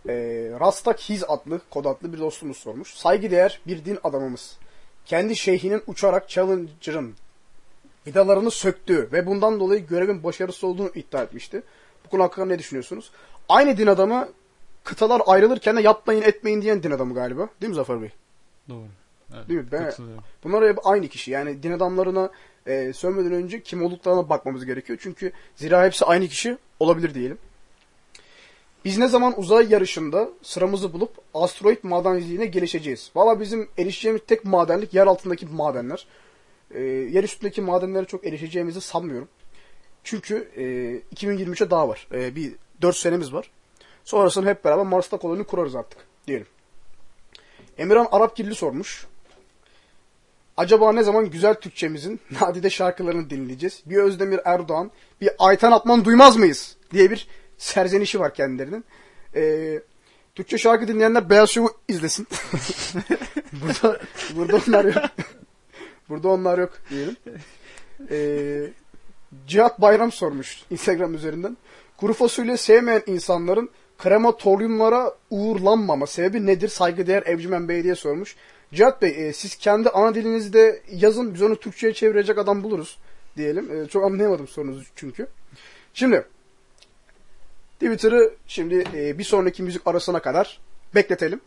[0.08, 0.14] E,
[0.60, 2.94] Rastak Hiz adlı, kod adlı bir dostumuz sormuş.
[2.94, 4.58] Saygıdeğer bir din adamımız.
[5.06, 7.14] Kendi şeyhinin uçarak Challenger'ın
[8.06, 11.62] vidalarını söktüğü ve bundan dolayı görevin başarısız olduğunu iddia etmişti.
[12.04, 13.10] Bu konu hakkında ne düşünüyorsunuz?
[13.48, 14.28] Aynı din adamı
[14.84, 17.48] kıtalar ayrılırken de yapmayın etmeyin diyen din adamı galiba.
[17.60, 18.10] Değil mi Zafer Bey?
[18.68, 18.86] Doğru.
[19.34, 19.66] Evet, Değil mi?
[19.72, 19.92] Ben-.
[20.44, 21.30] Bunlar hep aynı kişi.
[21.30, 22.30] Yani din adamlarına
[22.66, 24.98] e, sövmeden önce kim olduklarına bakmamız gerekiyor.
[25.02, 27.38] Çünkü zira hepsi aynı kişi olabilir diyelim.
[28.84, 33.10] Biz ne zaman uzay yarışında sıramızı bulup asteroid madenciliğine gelişeceğiz?
[33.14, 36.06] Valla bizim erişeceğimiz tek madenlik yer altındaki madenler.
[36.70, 39.28] E, yer üstündeki madenlere çok erişeceğimizi sanmıyorum.
[40.04, 40.62] Çünkü e,
[41.14, 42.08] 2023'e daha var.
[42.12, 42.52] E, bir
[42.82, 43.50] 4 senemiz var.
[44.04, 46.46] Sonrasında hep beraber Mars'ta koloni kurarız artık diyelim.
[47.78, 49.06] Emirhan Arapgilli sormuş.
[50.56, 53.82] Acaba ne zaman güzel Türkçemizin nadide şarkılarını dinleyeceğiz?
[53.86, 56.76] Bir Özdemir Erdoğan, bir Aytan Atman duymaz mıyız?
[56.92, 58.84] diye bir serzenişi var kendilerinin.
[59.34, 59.80] Ee,
[60.34, 62.26] Türkçe şarkı dinleyenler Beyaz Şov'u izlesin.
[63.52, 64.00] burada,
[64.36, 65.04] burada onlar yok.
[66.08, 67.16] Burada onlar yok diyelim.
[68.10, 68.70] Ee,
[69.46, 71.56] Cihat Bayram sormuş Instagram üzerinden.
[71.96, 76.68] Kuru fasulye sevmeyen insanların krematoryumlara uğurlanmama sebebi nedir?
[76.68, 78.36] Saygıdeğer Evcimen Bey diye sormuş.
[78.74, 82.98] Cihat Bey e, siz kendi ana dilinizde yazın biz onu Türkçe'ye çevirecek adam buluruz
[83.36, 83.82] diyelim.
[83.84, 85.26] E, çok anlayamadım sorunuzu çünkü.
[85.94, 86.24] Şimdi
[87.80, 90.60] Twitter'ı şimdi e, bir sonraki müzik arasına kadar
[90.94, 91.40] bekletelim.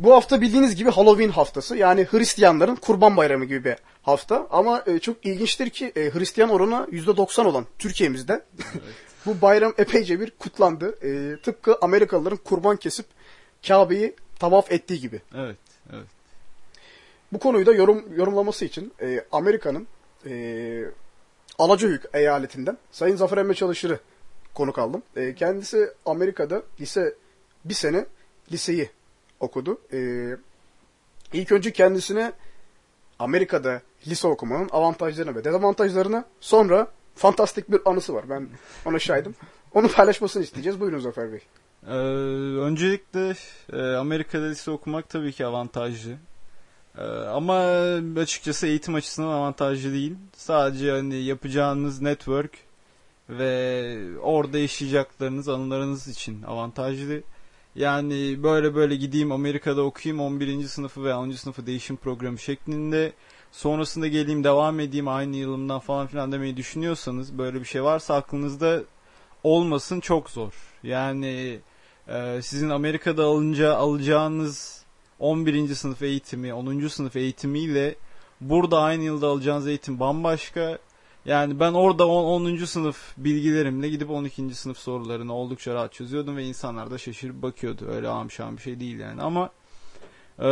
[0.00, 4.46] Bu hafta bildiğiniz gibi Halloween haftası yani Hristiyanların Kurban Bayramı gibi bir hafta.
[4.50, 8.44] Ama e, çok ilginçtir ki e, Hristiyan oranı %90 olan Türkiye'mizde
[9.26, 10.98] bu bayram epeyce bir kutlandı.
[11.02, 13.06] E, tıpkı Amerikalıların kurban kesip
[13.66, 15.20] Kabe'yi tavaf ettiği gibi.
[15.34, 15.56] Evet.
[15.92, 16.06] Evet.
[17.32, 19.86] Bu konuyu da yorum, yorumlaması için e, Amerika'nın
[20.26, 20.84] e,
[21.58, 23.98] Alacahük eyaletinden Sayın Zafer Emre Çalışır'ı
[24.54, 25.02] konuk aldım.
[25.16, 27.14] E, kendisi Amerika'da lise
[27.64, 28.06] bir sene
[28.52, 28.90] liseyi
[29.40, 29.80] okudu.
[29.92, 30.30] E,
[31.32, 32.32] ilk önce kendisine
[33.18, 38.24] Amerika'da lise okumanın avantajlarını ve dezavantajlarını sonra fantastik bir anısı var.
[38.30, 38.48] Ben
[38.84, 39.34] ona şahidim.
[39.74, 40.80] Onu paylaşmasını isteyeceğiz.
[40.80, 41.40] Buyurun Zafer Bey.
[41.86, 41.90] Ee,
[42.60, 43.34] öncelikle
[43.72, 46.16] e, Amerika'da lise okumak tabii ki avantajlı.
[46.98, 47.58] Ee, ama
[48.20, 50.14] açıkçası eğitim açısından avantajlı değil.
[50.36, 52.52] Sadece hani yapacağınız network
[53.28, 57.22] ve orada yaşayacaklarınız, anılarınız için avantajlı.
[57.74, 60.62] Yani böyle böyle gideyim Amerika'da okuyayım 11.
[60.62, 61.30] sınıfı ve 10.
[61.30, 63.12] sınıfı değişim programı şeklinde
[63.52, 68.82] sonrasında geleyim devam edeyim aynı yılımdan falan filan demeyi düşünüyorsanız böyle bir şey varsa aklınızda
[69.44, 70.52] olmasın çok zor.
[70.82, 71.60] Yani
[72.08, 74.84] e, sizin Amerika'da alınca alacağınız
[75.18, 75.74] 11.
[75.74, 76.88] sınıf eğitimi, 10.
[76.88, 77.94] sınıf eğitimiyle
[78.40, 80.78] burada aynı yılda alacağınız eğitim bambaşka.
[81.24, 82.44] Yani ben orada 10.
[82.44, 82.64] 10.
[82.64, 84.54] sınıf bilgilerimle gidip 12.
[84.54, 87.86] sınıf sorularını oldukça rahat çözüyordum ve insanlar da şaşırıp bakıyordu.
[87.88, 89.50] Öyle amşan bir şey değil yani ama
[90.38, 90.48] e,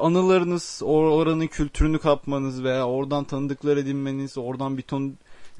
[0.00, 5.14] anılarınız, or- oranın kültürünü kapmanız veya oradan tanıdıklar edinmeniz, oradan bir ton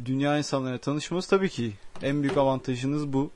[0.05, 3.31] dünya insanlarıyla tanışmanız tabii ki en büyük avantajınız bu.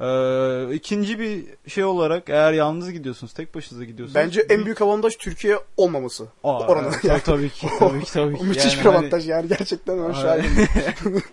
[0.00, 4.14] Ee, ikinci bir şey olarak eğer yalnız gidiyorsunuz, tek başınıza gidiyorsunuz.
[4.14, 6.26] Bence en büyük avantaj Türkiye olmaması.
[6.44, 6.88] Aa, oranı.
[6.88, 7.20] evet, Yani.
[7.24, 8.44] tabii ki, tabii ki, tabii ki.
[8.44, 10.12] Müthiş Yani bir hani- avantaj yani gerçekten ben Aynen.
[10.22, 11.22] şahidim.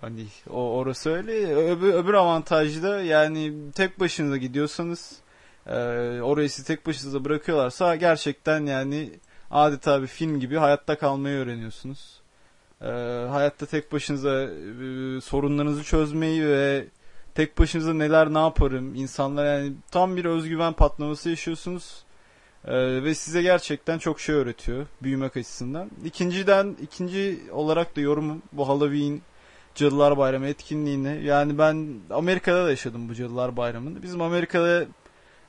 [0.00, 1.54] Hani o orası öyle.
[1.56, 5.12] Öbür, öbür avantajı da yani tek başınıza gidiyorsanız
[5.66, 5.72] e,
[6.22, 9.10] orayı sizi tek başınıza bırakıyorlarsa gerçekten yani
[9.50, 12.20] adeta bir film gibi hayatta kalmayı öğreniyorsunuz.
[12.82, 12.86] E,
[13.30, 16.84] hayatta tek başınıza e, sorunlarınızı çözmeyi ve
[17.34, 22.04] tek başınıza neler ne yaparım insanlar yani tam bir özgüven patlaması yaşıyorsunuz.
[22.64, 22.74] E,
[23.04, 25.90] ve size gerçekten çok şey öğretiyor büyümek açısından.
[26.04, 29.20] İkinciden ikinci olarak da yorumum bu Halloween
[29.74, 31.24] Cadılar Bayramı etkinliğini.
[31.24, 34.02] Yani ben Amerika'da da yaşadım bu Cadılar Bayramı'nı.
[34.02, 34.84] Bizim Amerika'da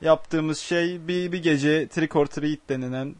[0.01, 3.15] yaptığımız şey bir, bir gece trick or treat denilen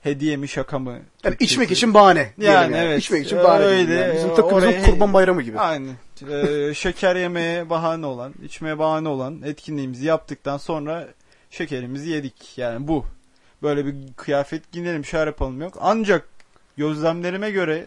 [0.00, 0.90] hediye mi şaka mı?
[0.90, 1.44] Yani Türkçesi.
[1.52, 2.32] içmek için bahane.
[2.40, 2.98] diyelim Yani evet.
[2.98, 3.64] İçmek için Ee, bahane.
[3.64, 3.94] öyle.
[3.94, 4.14] Yani.
[4.14, 5.58] Bizim tıpkı bizim Oraya- kurban bayramı gibi.
[5.58, 5.94] Aynen.
[6.22, 11.08] Ee, şeker yemeye bahane olan, içmeye bahane olan etkinliğimizi yaptıktan sonra
[11.50, 12.58] şekerimizi yedik.
[12.58, 13.04] Yani bu.
[13.62, 15.74] Böyle bir kıyafet giyinelim, şey yapalım yok.
[15.80, 16.28] Ancak
[16.76, 17.86] gözlemlerime göre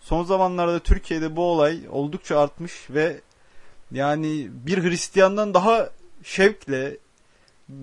[0.00, 3.20] son zamanlarda Türkiye'de bu olay oldukça artmış ve
[3.92, 5.90] yani bir Hristiyandan daha
[6.22, 6.96] şevkle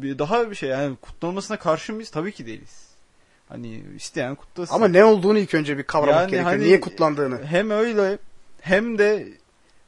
[0.02, 2.10] daha bir şey yani kutlanmasına karşı mıyız?
[2.10, 2.88] Tabii ki değiliz.
[3.50, 4.76] Hani isteyen kutlasın.
[4.76, 6.52] Ama ne olduğunu ilk önce bir kavramak Yani gerekiyor.
[6.52, 7.46] hani- Niye kutlandığını.
[7.46, 8.18] hem öyle
[8.62, 9.28] hem de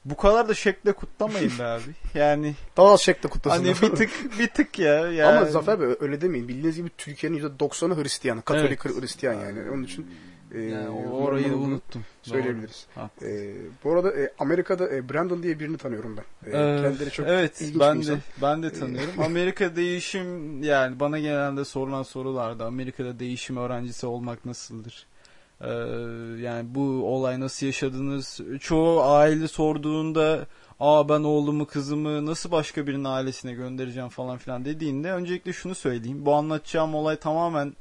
[0.05, 1.83] bu kadar da şekle kutlamayın be abi.
[2.19, 3.63] Yani Daha az şekle kutlasın.
[3.65, 4.93] hani bir tık bir tık ya.
[5.11, 6.47] Yani, Ama Zafer Bey öyle demeyin.
[6.47, 8.41] Bildiğiniz gibi Türkiye'nin %90'ı Hristiyan.
[8.41, 9.01] Katolik Evet.
[9.01, 9.59] Hristiyan yani.
[9.73, 10.07] Onun için
[10.55, 12.05] e, yani orayı unuttum.
[12.21, 12.85] Söyleyebiliriz.
[12.97, 13.29] Doğru.
[13.29, 16.51] E, bu arada e, Amerika'da e, Brandon diye birini tanıyorum ben.
[16.51, 18.19] E, Ee, kendileri çok evet ilginç bir ben de insan.
[18.41, 19.13] ben de tanıyorum.
[19.23, 25.05] Amerika değişim yani bana genelde sorulan sorularda Amerika'da değişim öğrencisi olmak nasıldır?
[25.63, 25.67] Ee,
[26.41, 26.81] yani bu
[27.15, 28.39] olay nasıl yaşadınız?
[28.59, 30.45] Çoğu aile sorduğunda
[30.79, 36.25] aa ben oğlumu kızımı nasıl başka birinin ailesine göndereceğim falan filan dediğinde öncelikle şunu söyleyeyim.
[36.25, 37.73] Bu anlatacağım olay tamamen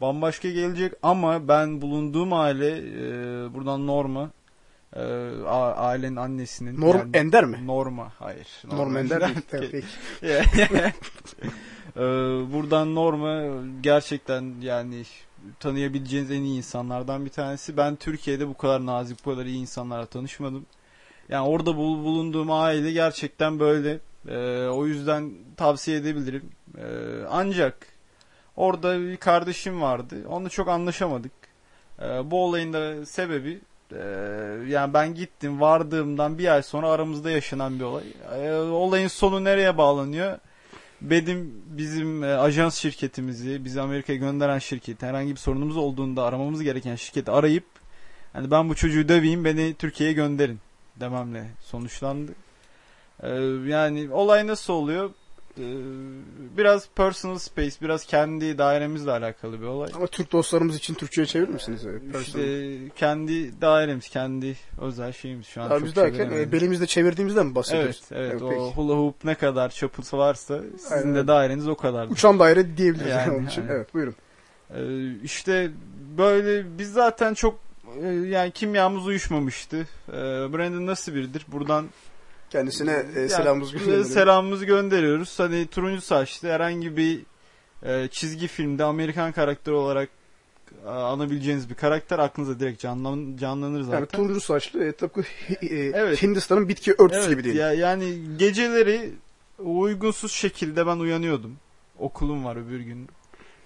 [0.00, 4.30] bambaşka gelecek ama ben bulunduğum aile e, buradan Norma
[4.96, 5.02] e,
[5.76, 7.66] ailenin annesinin Norm yani- Ender mi?
[7.66, 8.48] Norma hayır.
[8.72, 9.20] Norm Ender.
[9.50, 9.86] Tabii, peki.
[11.96, 12.00] Ee,
[12.52, 13.44] buradan Norma
[13.80, 15.02] gerçekten yani
[15.60, 17.76] tanıyabileceğiniz en iyi insanlardan bir tanesi.
[17.76, 20.66] Ben Türkiye'de bu kadar nazik, bu kadar iyi insanlarla tanışmadım.
[21.28, 23.98] Yani orada bul- bulunduğum aile gerçekten böyle.
[24.28, 26.50] Ee, o yüzden tavsiye edebilirim.
[26.78, 26.82] Ee,
[27.30, 27.86] ancak
[28.56, 30.16] orada bir kardeşim vardı.
[30.28, 31.32] Onunla çok anlaşamadık.
[32.02, 33.60] Ee, bu olayın da sebebi
[33.92, 33.98] e,
[34.68, 38.04] yani ben gittim vardığımdan bir ay sonra aramızda yaşanan bir olay.
[38.34, 40.38] Ee, olayın sonu nereye bağlanıyor?
[41.00, 46.94] Benim bizim e, ajans şirketimizi, bizi Amerika'ya gönderen şirketi herhangi bir sorunumuz olduğunda aramamız gereken
[46.94, 47.64] şirketi arayıp
[48.32, 50.60] hani ben bu çocuğu döveyim beni Türkiye'ye gönderin
[50.96, 52.32] dememle sonuçlandı.
[53.22, 53.28] Ee,
[53.66, 55.10] yani olay nasıl oluyor?
[55.58, 59.90] Ee, biraz personal space, biraz kendi dairemizle alakalı bir olay.
[59.94, 61.86] Ama Türk dostlarımız için Türkçe'ye çevirir misiniz?
[61.86, 62.44] E, personal?
[62.44, 68.02] İşte kendi dairemiz, kendi özel şeyimiz şu an biz derken e, belimizde çevirdiğimizden mi bahsediyoruz?
[68.10, 68.42] Evet, evet.
[68.42, 68.60] o peki.
[68.60, 71.14] hula hoop ne kadar çapısı varsa sizin Aynen.
[71.14, 72.08] de daireniz o kadar.
[72.08, 73.64] Uçan daire diyebiliriz Yani, onun için.
[73.68, 74.14] Evet buyurun.
[74.74, 75.70] Ee, işte
[76.18, 77.58] böyle biz zaten çok
[78.02, 79.86] e, yani kimyamız uyuşmamıştı.
[80.08, 80.12] Ee,
[80.52, 81.46] Brandon nasıl biridir?
[81.48, 81.86] Buradan
[82.50, 84.04] Kendisine e, yani, selamımızı e, gönderelim.
[84.04, 85.38] selamımızı gönderiyoruz.
[85.38, 87.20] Hani turuncu saçlı herhangi bir
[87.82, 90.08] e, çizgi filmde Amerikan karakteri olarak
[90.84, 93.98] e, anabileceğiniz bir karakter aklınıza direkt canlan, canlanır zaten.
[93.98, 95.20] Yani turuncu saçlı e, tıpkı
[95.62, 96.22] e, Evet.
[96.22, 97.56] Hindistan'ın bitki örtüsü Evet, gibi değil.
[97.56, 99.10] Ya, yani geceleri
[99.58, 101.56] uygunsuz şekilde ben uyanıyordum.
[101.98, 103.08] Okulum var öbür gün.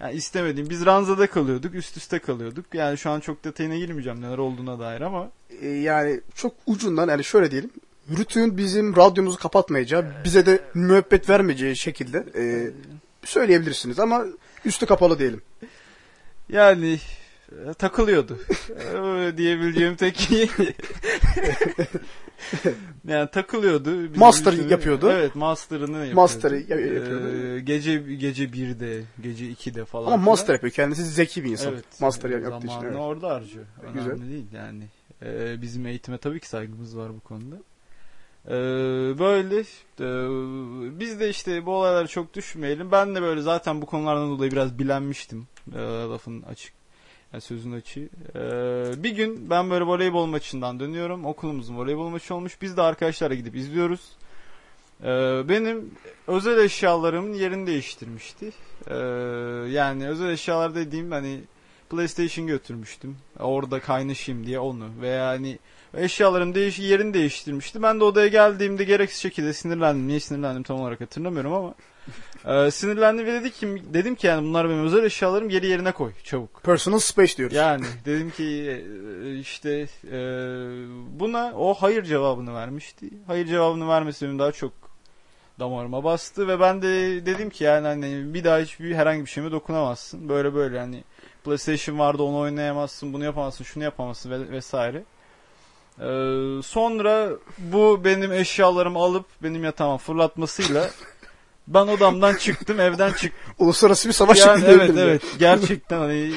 [0.00, 0.70] Yani istemediğim.
[0.70, 1.74] Biz ranzada kalıyorduk.
[1.74, 2.64] Üst üste kalıyorduk.
[2.74, 5.30] Yani şu an çok detayına girmeyeceğim neler olduğuna dair ama.
[5.60, 7.70] E, yani çok ucundan yani şöyle diyelim.
[8.10, 12.70] Rütü'nün bizim radyomuzu kapatmayacağı, bize de müebbet vermeyeceği şekilde e,
[13.26, 14.24] söyleyebilirsiniz ama
[14.64, 15.42] üstü kapalı diyelim.
[16.48, 16.98] Yani
[17.70, 18.38] e, takılıyordu.
[18.94, 20.28] Öyle diyebileceğim tek
[23.08, 23.98] yani takılıyordu.
[24.02, 25.10] Bizim Master üstüne- yapıyordu.
[25.12, 26.14] Evet, master'ını yapıyordu.
[26.16, 27.28] Master'ı ya- yapıyordu.
[27.56, 30.06] Ee, gece gece 1'de, gece 2'de falan.
[30.12, 30.72] Ama master yapıyor.
[30.72, 31.72] Kendisi zeki bir insan.
[31.72, 31.84] Evet.
[32.00, 32.66] Master e, yaptığı için.
[32.68, 33.00] Zamanını Evet.
[33.00, 33.64] orada harcıyor.
[33.82, 34.30] Önemli Güzel.
[34.30, 34.84] değil yani.
[35.22, 37.56] Ee, bizim eğitime tabii ki saygımız var bu konuda.
[38.48, 38.52] Ee,
[39.18, 39.60] böyle
[40.00, 40.06] e,
[41.00, 42.92] biz de işte bu olaylara çok düşmeyelim.
[42.92, 45.46] Ben de böyle zaten bu konulardan dolayı biraz bilenmiştim.
[45.74, 46.72] Ee, lafın açık.
[47.32, 48.08] Yani sözün açığı.
[48.34, 51.24] Ee, bir gün ben böyle voleybol maçından dönüyorum.
[51.26, 52.62] Okulumuzun voleybol maçı olmuş.
[52.62, 54.00] Biz de arkadaşlarla gidip izliyoruz.
[55.02, 55.08] Ee,
[55.48, 55.90] benim
[56.26, 58.52] özel eşyalarımın yerini değiştirmişti.
[58.88, 58.94] Ee,
[59.70, 61.40] yani özel eşyalar dediğim hani
[61.90, 63.16] PlayStation götürmüştüm.
[63.38, 64.88] Orada kaynaşayım diye onu.
[65.00, 65.58] Veya hani
[65.94, 67.82] eşyalarım değiş yerini değiştirmişti.
[67.82, 70.08] Ben de odaya geldiğimde gereksiz şekilde sinirlendim.
[70.08, 71.74] Niye sinirlendim tam olarak hatırlamıyorum ama.
[72.66, 76.12] e, sinirlendim ve dedi ki, dedim ki yani bunlar benim özel eşyalarım geri yerine koy
[76.24, 76.62] çabuk.
[76.62, 77.56] Personal space diyoruz.
[77.56, 78.84] Yani dedim ki
[79.40, 80.18] işte e,
[81.20, 83.10] buna o hayır cevabını vermişti.
[83.26, 84.72] Hayır cevabını vermesi benim daha çok
[85.60, 89.52] damarıma bastı ve ben de dedim ki yani hani bir daha hiçbir herhangi bir şeyime
[89.52, 90.28] dokunamazsın.
[90.28, 91.04] Böyle böyle hani
[91.44, 95.02] PlayStation vardı onu oynayamazsın, bunu yapamazsın, şunu yapamazsın ve, vesaire.
[96.00, 97.28] Ee, sonra
[97.58, 100.90] bu benim eşyalarımı alıp benim yatağıma fırlatmasıyla
[101.68, 103.54] ben odamdan çıktım, evden çıktım.
[103.58, 106.32] Uluslararası bir savaş Yani çıktı evet evet gerçekten hani,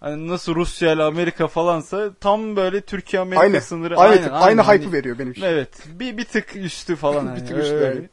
[0.00, 3.60] hani nasıl Rusya ile Amerika falansa tam böyle Türkiye Amerika Aynı.
[3.60, 4.78] sınırı Aynı, aynen, tip, aynı aynen.
[4.78, 5.42] hype'ı veriyor benim için.
[5.42, 5.70] Evet.
[5.86, 7.40] Bir bir tık üstü falan hani.
[7.40, 8.08] Bir tık üstü, öyle.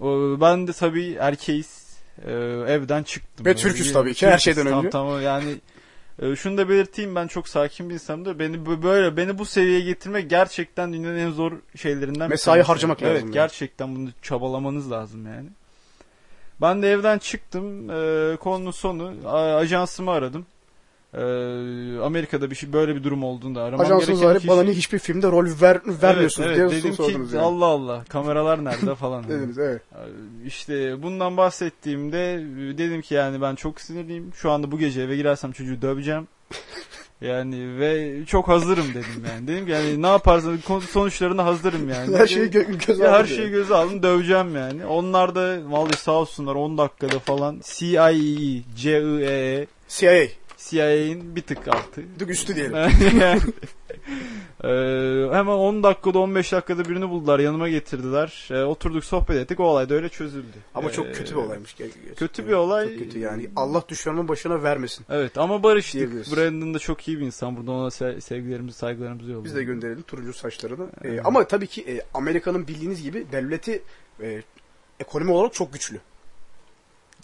[0.00, 1.82] O, ben de tabii erkeğiz.
[2.26, 2.32] Ee,
[2.68, 3.46] evden çıktım.
[3.46, 4.90] Ve Türküz tabii ki, her şeyden tam, önce.
[4.90, 5.54] Tamam yani
[6.22, 8.38] e, şunu da belirteyim ben çok sakin bir insanımdır.
[8.38, 12.66] Beni böyle beni bu seviyeye getirmek gerçekten dünyanın en zor şeylerinden bir Mesai tanesi.
[12.66, 13.32] harcamak lazım Evet yani.
[13.32, 15.48] gerçekten bunu çabalamanız lazım yani.
[16.60, 17.90] Ben de evden çıktım.
[17.90, 20.46] E, konunun sonu a- ajansımı aradım.
[21.14, 21.18] Ee,
[22.02, 24.48] Amerika'da bir şey böyle bir durum olduğunda aramam Ajansınız gereken kişi...
[24.48, 27.44] bana niye hiçbir filmde rol ver, vermiyorsunuz evet, diye evet, dedim sordunuz ki yani.
[27.44, 29.24] Allah Allah kameralar nerede falan.
[29.28, 29.82] Dediniz evet.
[30.46, 34.32] İşte bundan bahsettiğimde e, dedim ki yani ben çok sinirliyim.
[34.34, 36.28] Şu anda bu gece eve girersem çocuğu döveceğim.
[37.20, 39.48] Yani ve çok hazırım dedim yani.
[39.48, 40.58] Dedim ki yani ne yaparsan
[40.90, 42.16] sonuçlarına hazırım yani.
[42.16, 44.86] Her şeyi gö- göze Ya her aldım şeyi göze aldım döveceğim yani.
[44.86, 50.26] Onlar da vallahi sağ olsunlar 10 dakikada falan CIE, CIE, CIA.
[50.68, 52.02] CIA'in bir tık altı.
[52.18, 52.76] Dık üstü diyelim.
[54.64, 54.68] Ee,
[55.32, 58.48] hemen 10 dakikada 15 dakikada birini buldular yanıma getirdiler.
[58.50, 60.46] Ee, oturduk sohbet ettik o olay da öyle çözüldü.
[60.74, 61.76] Ama Ee, çok kötü bir olaymış.
[61.76, 62.14] gerçekten.
[62.14, 62.88] kötü bir olay.
[62.88, 63.50] Çok kötü yani.
[63.56, 65.06] Allah düşmanın başına vermesin.
[65.10, 66.36] Evet ama barıştık.
[66.36, 67.56] Brandon da çok iyi bir insan.
[67.56, 69.44] Burada ona se- sevgilerimizi saygılarımızı yolluyoruz.
[69.44, 70.86] Biz de gönderelim turuncu saçlarını.
[71.04, 73.82] Ee, ama tabii ki e, Amerika'nın bildiğiniz gibi devleti
[74.22, 74.42] e,
[75.00, 76.00] ekonomi olarak çok güçlü.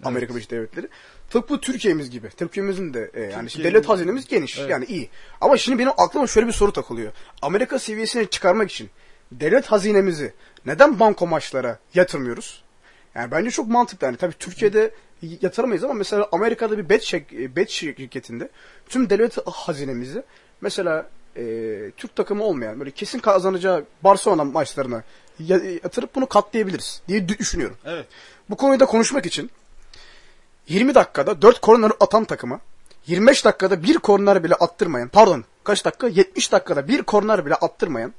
[0.05, 0.89] Amerika Birleşik Devletleri.
[1.31, 2.29] Tıpkı Türkiye'miz gibi.
[2.31, 4.59] Türkiye'mizin de e, yani Türkiye- devlet hazinemiz geniş.
[4.59, 4.71] Evet.
[4.71, 5.09] Yani iyi.
[5.41, 7.13] Ama şimdi benim aklıma şöyle bir soru takılıyor.
[7.43, 8.91] Amerika seviyesine çıkarmak için
[9.33, 10.33] devlet hazinemizi
[10.67, 12.63] neden banko maçlara yatırmıyoruz?
[13.15, 14.05] Yani bence çok mantıklı.
[14.07, 14.91] Yani tabii Türkiye'de
[15.43, 18.49] yatıramayız ama mesela Amerika'da bir bet, şek, bet şirketinde
[18.89, 20.23] tüm devlet hazinemizi
[20.61, 21.43] mesela e,
[21.97, 25.03] Türk takımı olmayan böyle kesin kazanacağı Barcelona maçlarına
[25.39, 27.77] ya- yatırıp bunu katlayabiliriz diye düşünüyorum.
[27.85, 28.07] Evet.
[28.51, 29.51] Bu konuyu da konuşmak için
[30.69, 32.61] 20 dakikada 4 korner atan takıma
[33.07, 38.15] 25 dakikada bir korner bile attırmayan pardon kaç dakika 70 dakikada bir korner bile attırmayan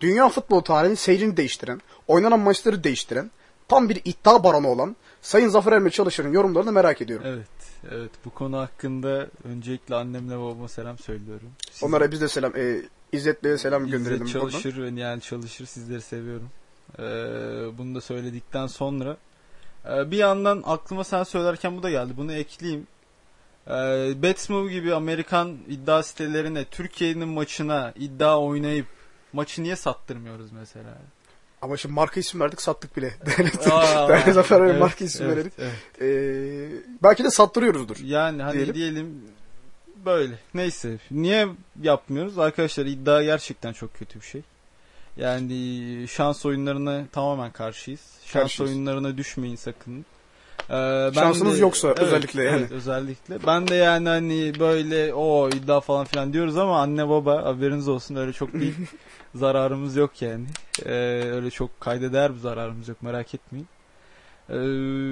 [0.00, 3.30] dünya futbol tarihinin seyrini değiştiren oynanan maçları değiştiren
[3.68, 7.26] tam bir iddia baronu olan Sayın Zafer Emre Çalışır'ın yorumlarını merak ediyorum.
[7.28, 7.46] Evet.
[7.92, 8.10] Evet.
[8.24, 11.48] Bu konu hakkında öncelikle annemle babama selam söylüyorum.
[11.70, 12.76] Siz- Onlara biz de selam e,
[13.12, 14.20] İzzet Bey'e selam İzzet gönderelim.
[14.26, 14.40] buradan.
[14.40, 15.66] çalışır ve Nihal çalışır.
[15.66, 16.48] Sizleri seviyorum.
[16.98, 17.02] Ee,
[17.78, 19.16] bunu da söyledikten sonra
[19.90, 22.12] e, bir yandan aklıma sen söylerken bu da geldi.
[22.16, 22.86] Bunu ekleyeyim.
[23.66, 28.86] Ee, Betsmove gibi Amerikan iddia sitelerine Türkiye'nin maçına iddia oynayıp
[29.32, 30.98] maçı niye sattırmıyoruz mesela?
[31.62, 33.14] Ama şimdi marka isim verdik sattık bile.
[34.08, 35.52] Değerli Zafer evet, marka isim evet, verelim.
[35.58, 36.02] evet.
[36.02, 37.96] E, belki de sattırıyoruzdur.
[38.04, 38.74] Yani hani Diyelim.
[38.74, 39.22] diyelim.
[40.04, 40.34] böyle.
[40.54, 40.98] Neyse.
[41.10, 41.48] Niye
[41.82, 42.38] yapmıyoruz?
[42.38, 44.42] Arkadaşlar iddia gerçekten çok kötü bir şey.
[45.16, 48.00] Yani şans oyunlarına tamamen karşıyız.
[48.24, 48.70] Şans Karşıyız.
[48.70, 50.04] oyunlarına düşmeyin sakın.
[50.70, 52.56] Ee, ben Şansınız yoksa Evet, özellikle yani.
[52.60, 53.38] Evet özellikle.
[53.46, 58.16] Ben de yani hani böyle o iddia falan filan diyoruz ama anne baba haberiniz olsun
[58.16, 58.74] öyle çok bir
[59.34, 60.44] zararımız yok yani.
[60.86, 60.90] Ee,
[61.32, 63.68] öyle çok kayda değer bir zararımız yok merak etmeyin.
[64.48, 64.56] Ee,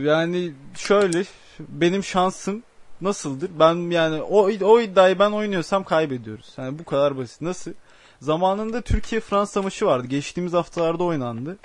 [0.09, 1.24] yani şöyle
[1.59, 2.62] benim şansım
[3.01, 3.51] nasıldır?
[3.59, 6.53] Ben yani o o iddiayı ben oynuyorsam kaybediyoruz.
[6.59, 7.40] Yani bu kadar basit.
[7.40, 7.72] Nasıl?
[8.20, 10.06] Zamanında Türkiye Fransa maçı vardı.
[10.06, 11.56] Geçtiğimiz haftalarda oynandı.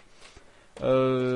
[0.82, 0.88] Ee,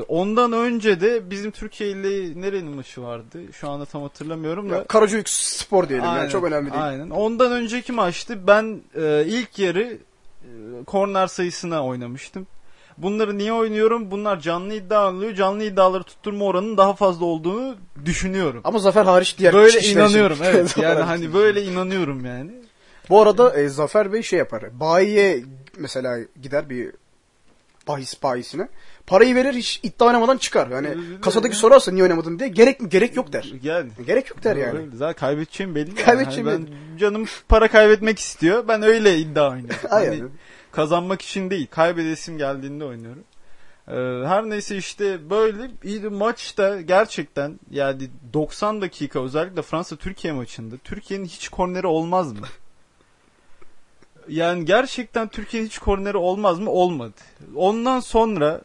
[0.08, 3.40] ondan önce de bizim Türkiye ile nerenin maçı vardı?
[3.54, 4.76] Şu anda tam hatırlamıyorum da.
[4.76, 4.86] Ya,
[5.30, 6.84] Spor diyelim Aynen, yani çok önemli değil.
[6.84, 7.10] Aynen.
[7.10, 9.98] Ondan önceki maçtı ben e, ilk yarı
[10.44, 12.48] e, korner sayısına oynamıştım.
[12.98, 14.12] Bunları niye oynuyorum?
[14.12, 15.34] Bunlar canlı iddia alıyor.
[15.34, 18.62] Canlı iddiaları tutturma oranının daha fazla olduğunu düşünüyorum.
[18.64, 20.78] Ama Zafer hariç diğer böyle kişiler için- inanıyorum evet.
[20.78, 22.52] Yani hani böyle inanıyorum yani.
[23.10, 24.80] Bu arada e, Zafer Bey şey yapar.
[24.80, 25.44] Bayiye
[25.78, 26.92] mesela gider bir
[27.88, 28.68] bahis bayisine.
[29.08, 30.68] Parayı verir hiç iddia oynamadan çıkar.
[30.68, 33.54] Yani kasadaki sorarsa niye oynamadın diye gerek gerek yok der.
[33.64, 33.90] Yani.
[34.08, 34.80] Gerek yok der yani.
[34.94, 35.90] Zaten kaybedeceğim belli.
[35.90, 36.06] yani.
[36.06, 38.68] Kaybedeceğim Hani ben canım para kaybetmek istiyor.
[38.68, 39.80] Ben öyle iddia oynuyorum.
[39.90, 40.20] Aynen.
[40.20, 40.30] Hani
[40.72, 41.68] kazanmak için değil.
[41.72, 43.24] Kaybedesim geldiğinde oynuyorum.
[43.88, 50.78] Ee, her neyse işte böyle bir maçta gerçekten yani 90 dakika özellikle Fransa Türkiye maçında
[50.78, 52.48] Türkiye'nin hiç korneri olmaz mı?
[54.30, 56.70] Yani gerçekten Türkiye'nin hiç korneri olmaz mı?
[56.72, 57.14] Olmadı.
[57.56, 58.62] Ondan sonra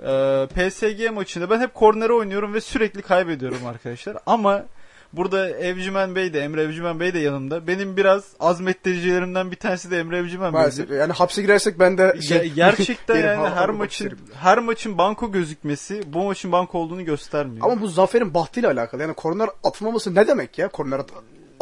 [0.00, 4.16] e, PSG maçında ben hep korneri oynuyorum ve sürekli kaybediyorum arkadaşlar.
[4.26, 4.64] Ama
[5.12, 7.66] burada Evcimen Bey de Emre Evcimen Bey de yanımda.
[7.66, 10.60] Benim biraz azmettiricilerimden bir tanesi de Emre Evcimen Bey.
[10.98, 14.24] Yani hapse girersek ben de Ge- gerçekten Yerim, yani ha- her maçın isterim.
[14.40, 17.66] her maçın banko gözükmesi bu maçın banko olduğunu göstermiyor.
[17.66, 19.02] Ama bu Zafer'in bahtıyla alakalı.
[19.02, 20.68] Yani korner atılmaması ne demek ya?
[20.68, 21.10] Korner at-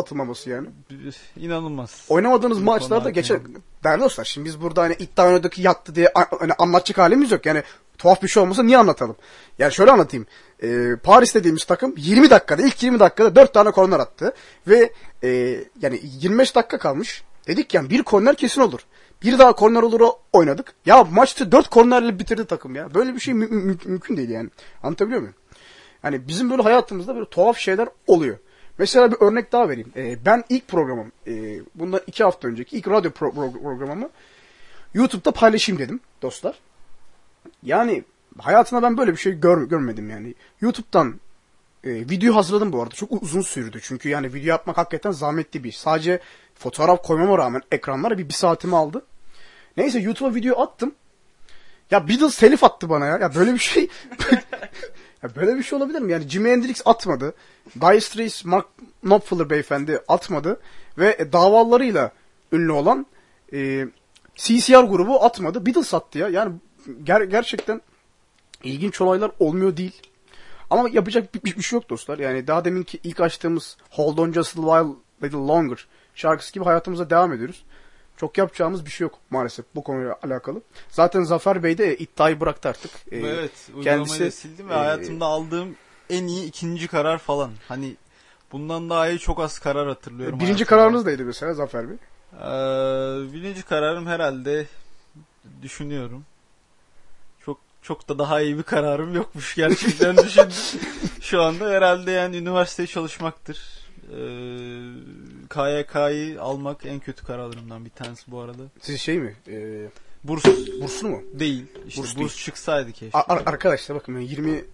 [0.02, 0.68] atılmaması yani.
[1.36, 2.04] inanılmaz.
[2.08, 3.36] Oynamadığınız Bu maçlarda geçen...
[3.36, 3.58] hakkında.
[3.84, 7.46] Değerli dostlar şimdi biz burada hani iddia oynadık yattı diye hani anlatacak halimiz yok.
[7.46, 7.62] Yani
[7.98, 9.16] tuhaf bir şey olmasa niye anlatalım?
[9.58, 10.26] Yani şöyle anlatayım.
[10.62, 14.34] Ee, Paris dediğimiz takım 20 dakikada ilk 20 dakikada 4 tane korner attı.
[14.66, 14.92] Ve
[15.22, 15.28] e,
[15.82, 17.22] yani 25 dakika kalmış.
[17.46, 18.80] Dedik yani bir korner kesin olur.
[19.22, 20.00] Bir daha korner olur
[20.32, 20.74] oynadık.
[20.86, 22.94] Ya maçta 4 kornerle bitirdi takım ya.
[22.94, 24.50] Böyle bir şey mü- mü- mümkün değil yani.
[24.82, 25.34] Anlatabiliyor muyum?
[26.04, 28.38] Yani bizim böyle hayatımızda böyle tuhaf şeyler oluyor.
[28.78, 29.92] Mesela bir örnek daha vereyim.
[29.96, 31.32] Ee, ben ilk programım, e,
[31.74, 34.08] bundan iki hafta önceki ilk radyo pro- pro- programımı
[34.94, 36.58] YouTube'da paylaşayım dedim dostlar.
[37.62, 38.04] Yani
[38.38, 40.34] hayatımda ben böyle bir şey gör- görmedim yani.
[40.60, 41.20] YouTube'dan
[41.84, 42.94] E, video hazırladım bu arada.
[42.94, 43.78] Çok uzun sürdü.
[43.82, 45.78] Çünkü yani video yapmak hakikaten zahmetli bir iş.
[45.78, 46.20] Sadece
[46.54, 49.04] fotoğraf koymama rağmen ekranlar bir, bir saatimi aldı.
[49.76, 50.94] Neyse YouTube'a video attım.
[51.90, 53.18] Ya Beatles telif attı bana ya.
[53.18, 53.88] Ya böyle bir şey...
[55.22, 56.12] ya böyle bir şey olabilir mi?
[56.12, 57.34] Yani Jimi Hendrix atmadı.
[57.80, 58.66] Dire Straits, Mark
[59.02, 60.60] Knopfler beyefendi atmadı.
[60.98, 62.12] Ve davalarıyla
[62.52, 63.06] ünlü olan
[63.52, 63.86] e,
[64.34, 65.66] CCR grubu atmadı.
[65.66, 66.28] Beatles attı ya.
[66.28, 66.54] Yani
[67.04, 67.80] ger- gerçekten
[68.64, 70.02] ilginç olaylar olmuyor değil.
[70.70, 72.18] Ama yapacak bir, bir şey yok dostlar.
[72.18, 77.10] Yani daha deminki ilk açtığımız Hold On Just a While Little Longer şarkısı gibi hayatımıza
[77.10, 77.64] devam ediyoruz.
[78.22, 80.62] Çok yapacağımız bir şey yok maalesef bu konuyla alakalı.
[80.90, 82.90] Zaten Zafer Bey de iddiayı bıraktı artık.
[83.12, 85.76] Ee, evet, uygulamayı sildim ve e, hayatımda aldığım
[86.10, 87.50] en iyi ikinci karar falan.
[87.68, 87.96] Hani
[88.52, 90.38] bundan daha iyi çok az karar hatırlıyorum.
[90.38, 90.68] Birinci hayatımda.
[90.68, 91.96] kararınız neydi mesela Zafer Bey?
[92.32, 92.38] Ee,
[93.32, 94.66] birinci kararım herhalde
[95.62, 96.24] düşünüyorum.
[97.44, 100.80] Çok çok da daha iyi bir kararım yokmuş gerçekten düşündüm.
[101.20, 103.82] Şu anda herhalde yani üniversiteye çalışmaktır.
[104.12, 104.18] Ee,
[105.54, 108.62] KYK'yı almak en kötü kararlarımdan bir tanesi bu arada.
[108.80, 109.36] Siz şey mi?
[109.48, 109.86] Ee,
[110.24, 110.44] Burs
[110.82, 111.22] burslu mu?
[111.32, 111.66] değil.
[111.86, 112.28] İşte Burs burs, değil.
[112.30, 113.18] çıksaydı keşke.
[113.18, 114.64] Ar- arkadaşlar bakın ben 20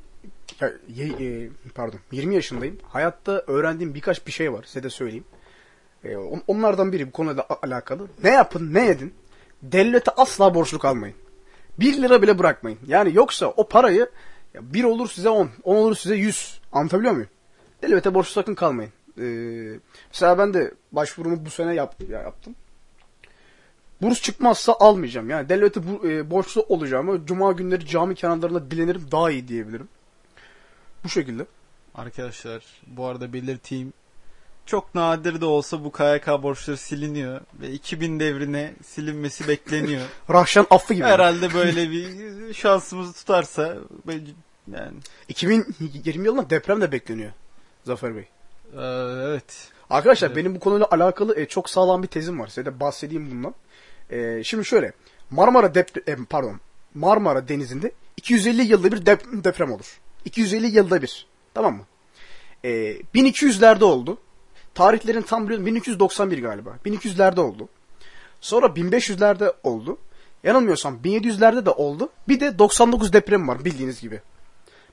[0.60, 2.78] ya, ye- e, pardon 20 yaşındayım.
[2.82, 4.62] Hayatta öğrendiğim birkaç bir şey var.
[4.66, 5.24] Size de söyleyeyim.
[6.04, 8.06] Ee, on- onlardan biri bu konuyla alakalı.
[8.24, 9.14] Ne yapın ne edin.
[9.62, 11.16] Devlete asla borçlu kalmayın.
[11.78, 12.78] 1 lira bile bırakmayın.
[12.86, 14.10] Yani yoksa o parayı
[14.54, 16.60] ya bir olur size 10, 10 olur size 100.
[16.72, 17.28] Anlatabiliyor muyum?
[17.82, 18.92] Devlete borçlu sakın kalmayın.
[19.20, 19.80] Ee,
[20.12, 22.54] mesela ben de başvurumu bu sene yap, ya yaptım.
[24.02, 25.30] Burs çıkmazsa almayacağım.
[25.30, 27.08] Yani devlete bu, e, borçlu olacağım.
[27.08, 29.88] ama Cuma günleri cami kenarlarında dilenirim daha iyi diyebilirim.
[31.04, 31.46] Bu şekilde.
[31.94, 33.92] Arkadaşlar bu arada belirteyim.
[34.66, 40.02] Çok nadir de olsa bu KYK borçları siliniyor ve 2000 devrine silinmesi bekleniyor.
[40.30, 41.04] Rahşan affı gibi.
[41.04, 43.76] Herhalde böyle bir şansımız tutarsa
[44.72, 44.92] yani
[45.28, 47.32] 2020 yılında deprem de bekleniyor.
[47.84, 48.24] Zafer Bey.
[48.72, 48.82] E,
[49.28, 49.68] evet.
[49.90, 50.36] Arkadaşlar Evet.
[50.36, 52.46] benim bu konuyla alakalı e, çok sağlam bir tezim var.
[52.46, 53.54] Size de bahsedeyim bundan.
[54.10, 54.92] E, şimdi şöyle.
[55.30, 56.60] Marmara dep e, pardon.
[56.94, 60.00] Marmara Denizi'nde 250 yılda bir dep- deprem olur.
[60.24, 61.26] 250 yılda bir.
[61.54, 61.82] Tamam mı?
[62.64, 62.68] E,
[63.14, 64.18] 1200'lerde oldu.
[64.74, 66.70] Tarihlerin tam biliyorum 1291 galiba.
[66.86, 67.68] 1200'lerde oldu.
[68.40, 69.98] Sonra 1500'lerde oldu.
[70.44, 72.08] Yanılmıyorsam 1700'lerde de oldu.
[72.28, 74.20] Bir de 99 deprem var bildiğiniz gibi.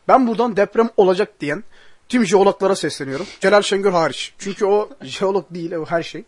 [0.07, 1.63] Ben buradan deprem olacak diyen
[2.09, 3.25] tüm jeologlara sesleniyorum.
[3.39, 4.33] Celal Şengör hariç.
[4.37, 6.23] Çünkü o jeolog değil, o her şey.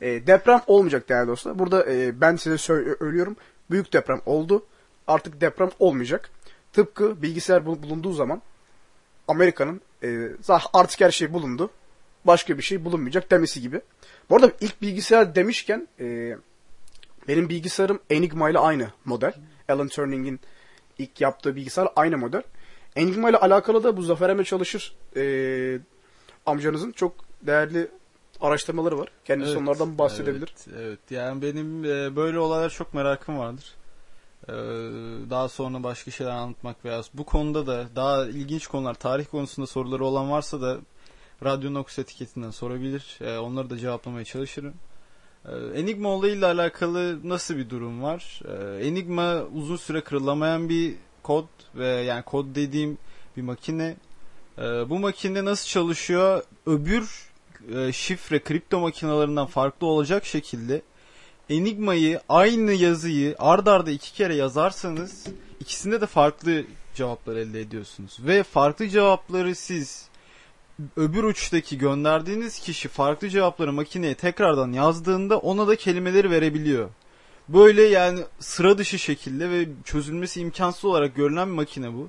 [0.00, 1.58] E, deprem olmayacak değerli dostlar.
[1.58, 3.36] Burada e, ben size söylüyorum.
[3.70, 4.66] Büyük deprem oldu.
[5.06, 6.30] Artık deprem olmayacak.
[6.72, 8.42] Tıpkı bilgisayar bul- bulunduğu zaman
[9.28, 10.28] Amerika'nın e,
[10.72, 11.70] artık her şey bulundu.
[12.24, 13.80] Başka bir şey bulunmayacak demesi gibi.
[14.30, 16.36] Bu arada ilk bilgisayar demişken e,
[17.28, 19.32] benim bilgisayarım Enigma ile aynı model.
[19.68, 20.40] Alan Turing'in
[20.98, 22.42] ilk yaptığı bilgisayar aynı model.
[22.96, 25.24] Enigma ile alakalı da bu Zafer Emre Çalışır e,
[26.46, 27.88] amcanızın çok değerli
[28.40, 29.08] araştırmaları var.
[29.24, 30.54] Kendisi Evet, onlardan bahsedebilir.
[30.68, 30.98] Evet, evet.
[31.10, 33.74] yani benim e, böyle olaylar çok merakım vardır.
[34.48, 34.52] Ee,
[35.30, 40.04] daha sonra başka şeyler anlatmak veya bu konuda da daha ilginç konular, tarih konusunda soruları
[40.04, 40.78] olan varsa da
[41.44, 43.18] Radyo Nox etiketinden sorabilir.
[43.20, 44.74] Ee, onları da cevaplamaya çalışırım.
[45.44, 48.40] Ee, Enigma olayıyla alakalı nasıl bir durum var?
[48.44, 50.94] Ee, Enigma uzun süre kırılamayan bir
[51.28, 52.98] kod ve yani kod dediğim
[53.36, 53.96] bir makine.
[54.58, 56.42] Ee, bu makine nasıl çalışıyor?
[56.66, 57.30] Öbür
[57.74, 60.82] e, şifre kripto makinalarından farklı olacak şekilde
[61.50, 65.26] Enigma'yı aynı yazıyı ard arda iki kere yazarsanız
[65.60, 66.64] ikisinde de farklı
[66.94, 68.18] cevaplar elde ediyorsunuz.
[68.20, 70.08] Ve farklı cevapları siz
[70.96, 76.88] öbür uçtaki gönderdiğiniz kişi farklı cevapları makineye tekrardan yazdığında ona da kelimeleri verebiliyor.
[77.48, 82.08] Böyle yani sıra dışı şekilde ve çözülmesi imkansız olarak görülen bir makine bu.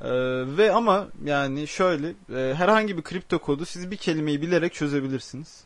[0.00, 0.08] Ee,
[0.56, 5.64] ve ama yani şöyle e, herhangi bir kripto kodu siz bir kelimeyi bilerek çözebilirsiniz.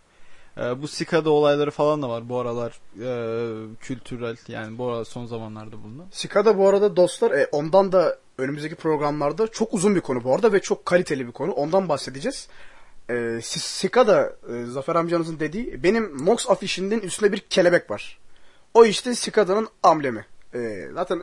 [0.59, 5.27] Ee, bu Sikada olayları falan da var bu aralar e, kültürel yani bu aralar son
[5.27, 6.07] zamanlarda bulunan.
[6.11, 10.53] Sikada bu arada dostlar e, ondan da önümüzdeki programlarda çok uzun bir konu bu arada
[10.53, 11.53] ve çok kaliteli bir konu.
[11.53, 12.49] Ondan bahsedeceğiz.
[13.11, 18.19] E, Si- Sikada e, Zafer amcanızın dediği benim Nox afişinin üstünde bir kelebek var.
[18.75, 20.27] O işte Sikada'nın amblemi.
[20.55, 21.23] E, zaten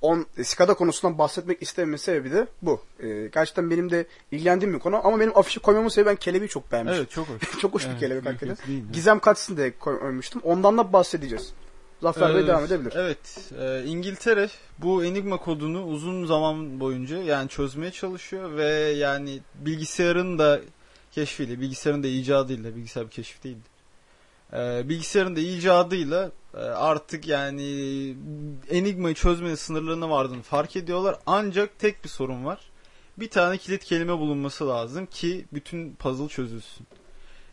[0.00, 2.80] on, e, Sikada konusundan bahsetmek istememin sebebi de bu.
[3.00, 6.72] E, gerçekten benim de ilgilendiğim bir konu ama benim afişi koymamın sebebi ben kelebeği çok
[6.72, 7.00] beğenmiştim.
[7.02, 7.58] Evet çok hoş.
[7.60, 8.92] çok hoş bir Evet, kelebek büyük hakikaten.
[8.92, 10.40] Gizem kaçsın diye koymuştum.
[10.44, 11.52] Ondan da bahsedeceğiz.
[12.02, 12.92] Zafer Bey Ee, devam edebilir.
[12.96, 13.52] Evet.
[13.60, 14.48] e, İngiltere
[14.78, 20.60] bu Enigma kodunu uzun zaman boyunca yani çözmeye çalışıyor ve yani bilgisayarın da
[21.12, 23.71] keşfiyle, bilgisayarın da icadıyla, bilgisayar bir keşif değildi.
[24.52, 27.62] E, bilgisayarın da icadıyla e, artık yani
[28.70, 31.16] Enigma'yı çözmenin sınırlarına vardığını fark ediyorlar.
[31.26, 32.60] Ancak tek bir sorun var.
[33.18, 36.86] bir tane kilit kelime bulunması lazım ki bütün puzzle çözülsün.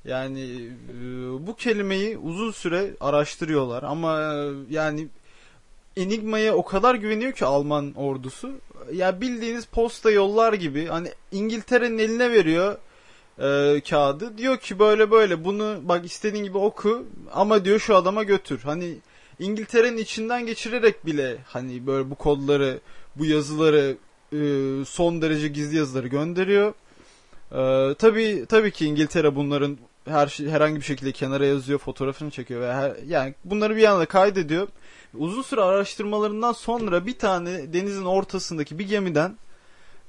[0.05, 1.03] Yani e,
[1.47, 5.07] bu kelimeyi uzun süre araştırıyorlar ama e, yani
[5.97, 8.51] Enigma'ya o kadar güveniyor ki Alman ordusu.
[8.93, 12.77] Ya bildiğiniz posta yollar gibi hani İngiltere'nin eline veriyor
[13.39, 14.37] e, kağıdı.
[14.37, 18.59] Diyor ki böyle böyle bunu bak istediğin gibi oku ama diyor şu adama götür.
[18.63, 18.95] Hani
[19.39, 22.79] İngiltere'nin içinden geçirerek bile hani böyle bu kodları,
[23.15, 23.97] bu yazıları
[24.33, 24.39] e,
[24.85, 26.73] son derece gizli yazıları gönderiyor.
[27.51, 32.61] E, tabii tabii ki İngiltere bunların her şey herhangi bir şekilde kenara yazıyor, fotoğrafını çekiyor
[32.61, 34.67] ve her, yani bunları bir yana kaydediyor.
[35.17, 39.37] Uzun süre araştırmalarından sonra bir tane denizin ortasındaki bir gemiden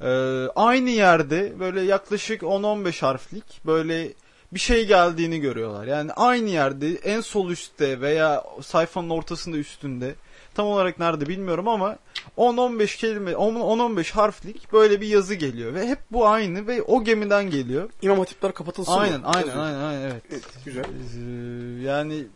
[0.01, 0.09] e,
[0.57, 4.12] aynı yerde böyle yaklaşık 10-15 harflik böyle
[4.53, 5.86] bir şey geldiğini görüyorlar.
[5.86, 10.14] Yani aynı yerde en sol üstte veya sayfanın ortasında üstünde
[10.55, 11.96] tam olarak nerede bilmiyorum ama
[12.38, 17.51] 10-15 kelime 10-15 harflik böyle bir yazı geliyor ve hep bu aynı ve o gemiden
[17.51, 17.90] geliyor.
[18.03, 19.26] İmam hatipler kapatılsın Aynen mı?
[19.26, 19.64] aynen Yazıyor.
[19.64, 20.22] aynen aynen evet.
[20.30, 20.84] Evet, güzel.
[20.84, 22.26] Ee, yani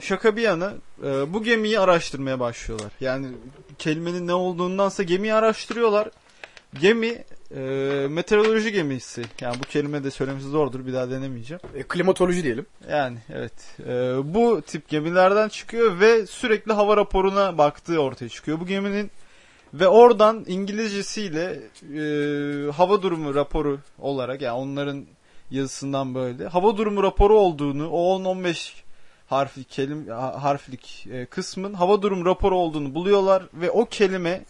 [0.00, 0.72] şaka bir yana
[1.04, 2.92] e, bu gemiyi araştırmaya başlıyorlar.
[3.00, 3.28] Yani
[3.78, 6.08] kelimenin ne olduğundansa gemiyi araştırıyorlar.
[6.80, 7.24] Gemi
[7.56, 7.60] e,
[8.10, 9.22] meteoroloji gemisi.
[9.40, 10.86] Yani bu kelime de söylemesi zordur.
[10.86, 11.60] Bir daha denemeyeceğim.
[11.74, 12.66] E, klimatoloji diyelim.
[12.90, 13.52] Yani evet.
[13.86, 13.92] E,
[14.34, 18.60] bu tip gemilerden çıkıyor ve sürekli hava raporuna baktığı ortaya çıkıyor.
[18.60, 19.10] Bu geminin
[19.74, 21.60] ve oradan İngilizcesiyle
[21.94, 25.06] e, hava durumu raporu olarak yani onların
[25.50, 28.72] yazısından böyle hava durumu raporu olduğunu o 10-15
[29.26, 34.44] harflik kelim ha- harflik e, kısmın hava durumu raporu olduğunu buluyorlar ve o kelime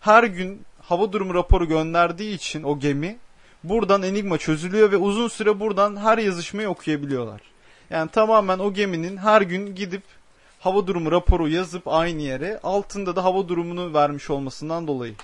[0.00, 3.18] her gün hava durumu raporu gönderdiği için o gemi
[3.64, 7.40] buradan enigma çözülüyor ve uzun süre buradan her yazışmayı okuyabiliyorlar.
[7.90, 10.02] Yani tamamen o geminin her gün gidip
[10.60, 15.14] hava durumu raporu yazıp aynı yere altında da hava durumunu vermiş olmasından dolayı.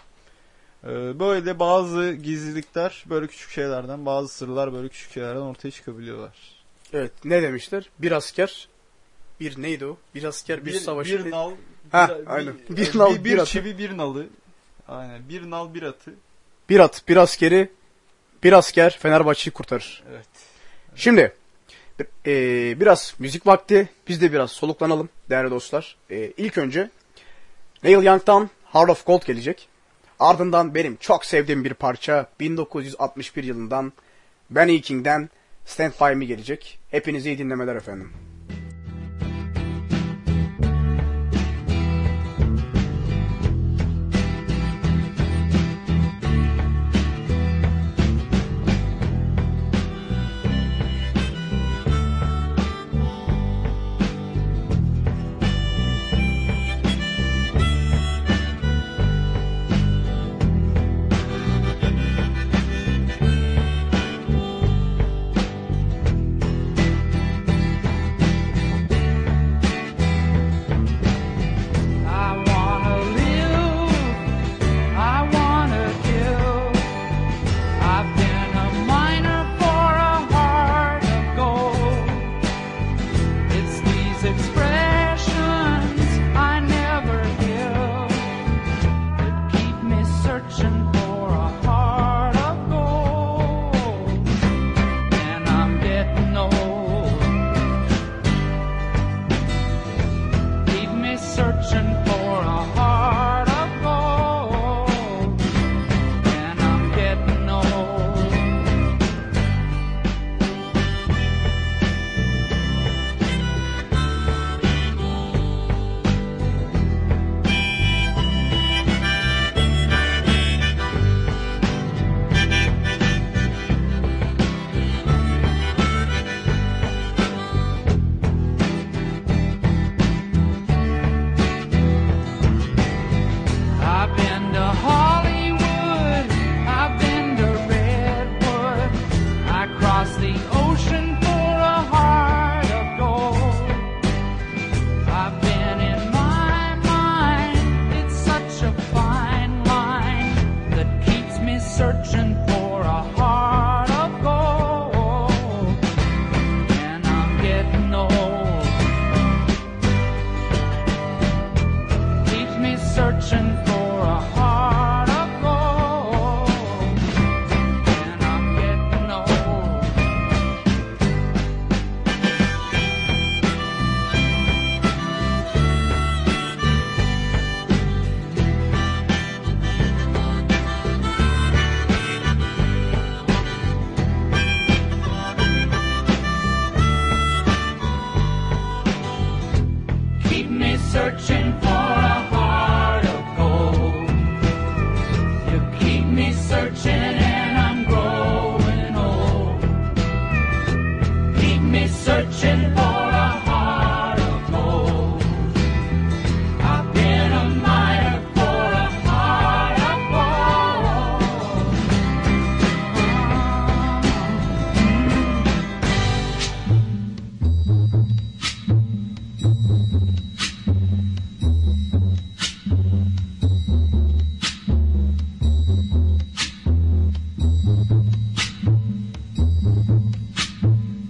[0.84, 6.32] Ee, böyle bazı gizlilikler böyle küçük şeylerden bazı sırlar böyle küçük şeylerden ortaya çıkabiliyorlar.
[6.92, 7.90] Evet ne demişler?
[7.98, 8.68] Bir asker
[9.40, 9.96] bir neydi o?
[10.14, 11.24] Bir asker bir, savaşı.
[11.24, 11.50] bir nal
[11.92, 12.54] Ha, bir, aynen.
[12.70, 14.26] bir, Bir nal, bir, bir çivi bir nalı
[14.91, 16.14] aynen bir nal bir atı
[16.68, 17.70] Bir at bir askeri
[18.43, 20.03] bir asker Fenerbahçe'yi kurtarır.
[20.11, 20.26] evet
[20.95, 21.34] Şimdi
[22.26, 22.34] e,
[22.80, 23.88] biraz müzik vakti.
[24.09, 25.97] Biz de biraz soluklanalım değerli dostlar.
[26.11, 26.91] E, ilk önce
[27.82, 29.68] Neil Young'dan Heart of Gold gelecek.
[30.18, 33.93] Ardından benim çok sevdiğim bir parça 1961 yılından
[34.51, 35.30] Benny King'den
[35.66, 36.78] Stand By Me gelecek.
[36.91, 38.12] Hepinize iyi dinlemeler efendim.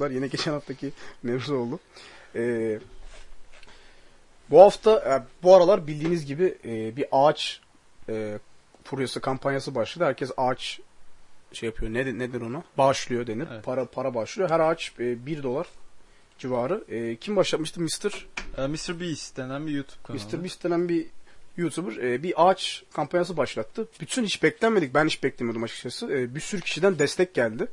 [0.00, 0.92] Dostlar yine geçen haftaki
[1.22, 1.78] mevzu oldu.
[2.34, 2.78] Ee,
[4.50, 7.60] bu hafta e, bu aralar bildiğiniz gibi e, bir ağaç
[8.08, 8.38] e,
[8.84, 10.04] furyası kampanyası başladı.
[10.04, 10.80] Herkes ağaç
[11.52, 11.92] şey yapıyor.
[11.92, 12.62] Ne, nedir ona?
[12.78, 13.48] Bağışlıyor denir.
[13.52, 13.64] Evet.
[13.64, 14.50] Para para bağışlıyor.
[14.50, 15.66] Her ağaç e, 1 dolar
[16.38, 16.84] civarı.
[16.88, 17.80] E, kim başlatmıştı?
[17.80, 18.26] Mr.
[18.58, 19.00] Ee, Mr.
[19.00, 20.22] Beast denen bir YouTube kanalı.
[20.22, 20.42] Mr.
[20.42, 21.06] Beast denen bir
[21.56, 23.88] YouTuber e, bir ağaç kampanyası başlattı.
[24.00, 24.94] Bütün hiç beklenmedik.
[24.94, 26.12] Ben hiç beklemiyordum açıkçası.
[26.12, 27.66] E, bir sürü kişiden destek geldi.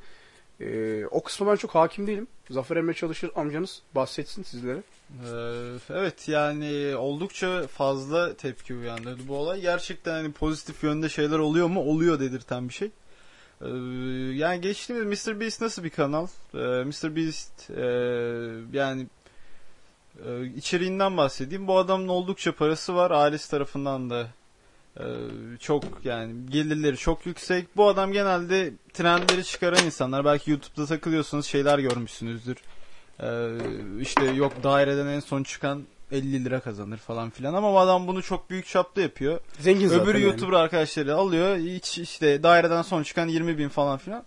[0.62, 2.28] E, o kısma ben çok hakim değilim.
[2.49, 4.84] Zafer Emre Çalışır amcanız bahsetsin sizlere.
[5.10, 9.62] Ee, evet yani oldukça fazla tepki uyandırdı bu olay.
[9.62, 11.82] Gerçekten hani pozitif yönde şeyler oluyor mu?
[11.82, 12.91] Oluyor dedirten bir şey.
[13.62, 13.68] Ee,
[14.34, 15.39] yani geçtiğimiz Mr.
[15.39, 16.28] Beast nasıl bir kanal?
[16.53, 17.16] Ee, Mr.
[17.16, 17.86] Beast e,
[18.78, 19.08] yani
[20.26, 21.68] e, içeriğinden bahsedeyim.
[21.68, 23.12] Bu adamın oldukça parası var.
[23.12, 24.28] Ailesi tarafından da
[25.59, 27.77] çok yani gelirleri çok yüksek.
[27.77, 30.25] Bu adam genelde trendleri çıkaran insanlar.
[30.25, 32.57] Belki YouTube'da takılıyorsunuz şeyler görmüşsünüzdür.
[33.19, 33.49] Ee,
[33.99, 38.23] işte yok daireden en son çıkan 50 lira kazanır falan filan ama bu adam bunu
[38.23, 39.39] çok büyük çapta yapıyor.
[39.59, 39.89] Zengin.
[39.89, 40.23] Öbür yani.
[40.23, 44.23] YouTuber arkadaşları alıyor hiç işte daireden son çıkan 20 bin falan filan.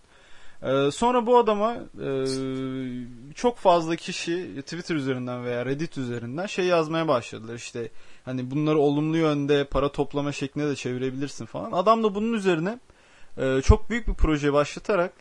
[0.63, 2.25] Ee, sonra bu adama e,
[3.35, 7.89] çok fazla kişi Twitter üzerinden veya Reddit üzerinden şey yazmaya başladılar işte
[8.31, 11.73] hani bunları olumlu yönde para toplama şeklinde de çevirebilirsin falan.
[11.73, 12.79] Adam da bunun üzerine
[13.39, 15.13] e, çok büyük bir proje başlatarak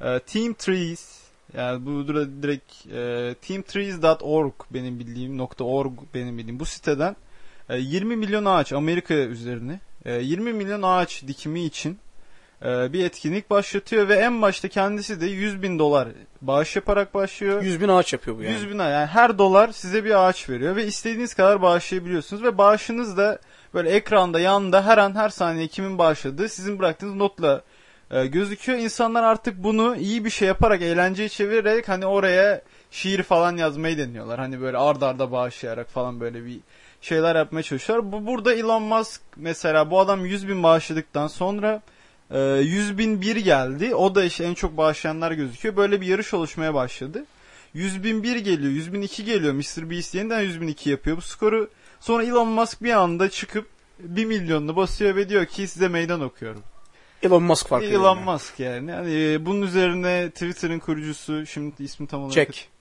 [0.00, 1.22] e, Team Trees
[1.56, 2.08] yani bu
[2.42, 7.16] direkt e, teamtrees.org benim bildiğim .org benim bildiğim bu siteden
[7.68, 11.98] e, 20 milyon ağaç Amerika üzerine e, 20 milyon ağaç dikimi için
[12.64, 16.08] e, bir etkinlik başlatıyor ve en başta kendisi de 100 bin dolar
[16.40, 17.62] bağış yaparak başlıyor.
[17.62, 18.52] 100 bin ağaç yapıyor bu yani.
[18.52, 23.16] 100 bin yani her dolar size bir ağaç veriyor ve istediğiniz kadar bağışlayabiliyorsunuz ve bağışınız
[23.16, 23.38] da
[23.74, 27.62] böyle ekranda yanında her an her saniye kimin bağışladığı sizin bıraktığınız notla
[28.10, 28.78] e, gözüküyor.
[28.78, 34.38] İnsanlar artık bunu iyi bir şey yaparak eğlenceye çevirerek hani oraya şiir falan yazmayı deniyorlar.
[34.38, 36.60] Hani böyle ard arda bağışlayarak falan böyle bir
[37.00, 38.12] şeyler yapmaya çalışıyorlar.
[38.12, 41.82] Bu burada Elon Musk mesela bu adam 100 bin bağışladıktan sonra
[42.30, 43.94] e, 100 bin bir geldi.
[43.94, 45.76] O da işte en çok bağışlayanlar gözüküyor.
[45.76, 47.24] Böyle bir yarış oluşmaya başladı.
[47.74, 49.54] 100 bin bir geliyor, 100 bin iki geliyor.
[49.54, 49.90] Mr.
[49.90, 51.16] Beast yeniden 100 bin iki yapıyor.
[51.16, 51.70] Bu skoru
[52.00, 53.66] sonra Elon Musk bir anda çıkıp
[53.98, 56.62] bir milyonunu basıyor ve diyor ki size meydan okuyorum.
[57.22, 57.86] Elon Musk farkı.
[57.86, 58.24] Elon yani.
[58.24, 58.90] Musk yani.
[58.90, 62.72] yani e, bunun üzerine Twitter'ın kurucusu şimdi ismi tam olarak Jack.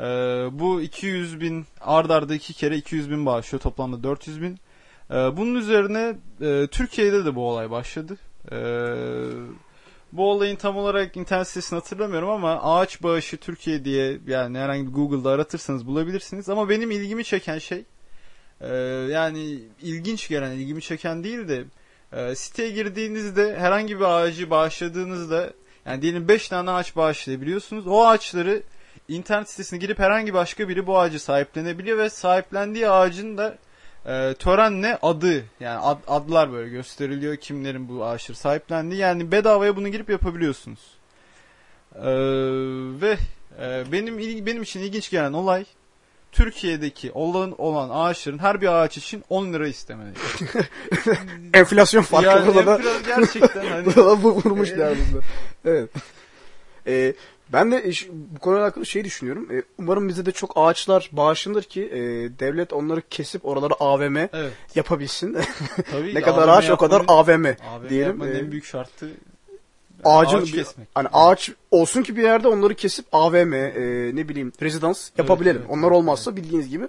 [0.00, 0.04] Ee,
[0.52, 4.58] bu 200 bin ard arda iki kere 200 bin bağışlıyor toplamda 400 bin.
[5.10, 8.16] Ee, bunun üzerine e, Türkiye'de de bu olay başladı.
[8.52, 8.56] Ee,
[10.12, 14.92] bu olayın tam olarak internet sitesini hatırlamıyorum ama ağaç bağışı Türkiye diye yani herhangi bir
[14.92, 16.48] Google'da aratırsanız bulabilirsiniz.
[16.48, 17.84] Ama benim ilgimi çeken şey
[18.60, 18.76] e,
[19.10, 21.64] yani ilginç gelen ilgimi çeken değil de
[22.12, 25.52] e, siteye girdiğinizde herhangi bir ağacı bağışladığınızda
[25.86, 27.86] yani diyelim 5 tane ağaç bağışlayabiliyorsunuz.
[27.86, 28.62] O ağaçları
[29.08, 33.58] internet sitesine girip herhangi başka biri bu ağacı sahiplenebiliyor ve sahiplendiği ağacın da
[34.06, 39.88] e, törenle adı yani ad- adlar böyle gösteriliyor kimlerin bu ağaçları sahiplendiği yani bedavaya bunu
[39.88, 40.80] girip yapabiliyorsunuz.
[41.94, 42.10] E,
[43.00, 43.16] ve
[43.60, 45.64] e, benim benim için ilginç gelen olay
[46.32, 50.14] Türkiye'deki olan olan ağaçların her bir ağaç için 10 lira istemeleri.
[51.54, 55.24] Enflasyon farkı yani burada da, gerçekten hani burada da bu vurmuşlar burada.
[55.64, 55.90] Evet.
[56.86, 57.14] Ee,
[57.52, 59.48] ben de iş- bu konuyla alakalı şey düşünüyorum.
[59.52, 61.98] Ee, umarım bize de çok ağaçlar bağışlanır ki e,
[62.38, 64.52] devlet onları kesip oralara AVM evet.
[64.74, 65.36] yapabilsin.
[65.90, 68.08] Tabii ne kadar AVM ağaç o kadar yapmanın- AVM, AVM diyelim.
[68.10, 69.10] yapmanın Ee, en büyük şartı
[70.04, 70.88] ağacın ağaç bir- kesmek.
[70.94, 73.70] Hani ağaç olsun ki bir yerde onları kesip AVM e,
[74.16, 75.60] ne bileyim rezidans yapabilelim.
[75.60, 76.88] evet, Onlar olmazsa bildiğiniz gibi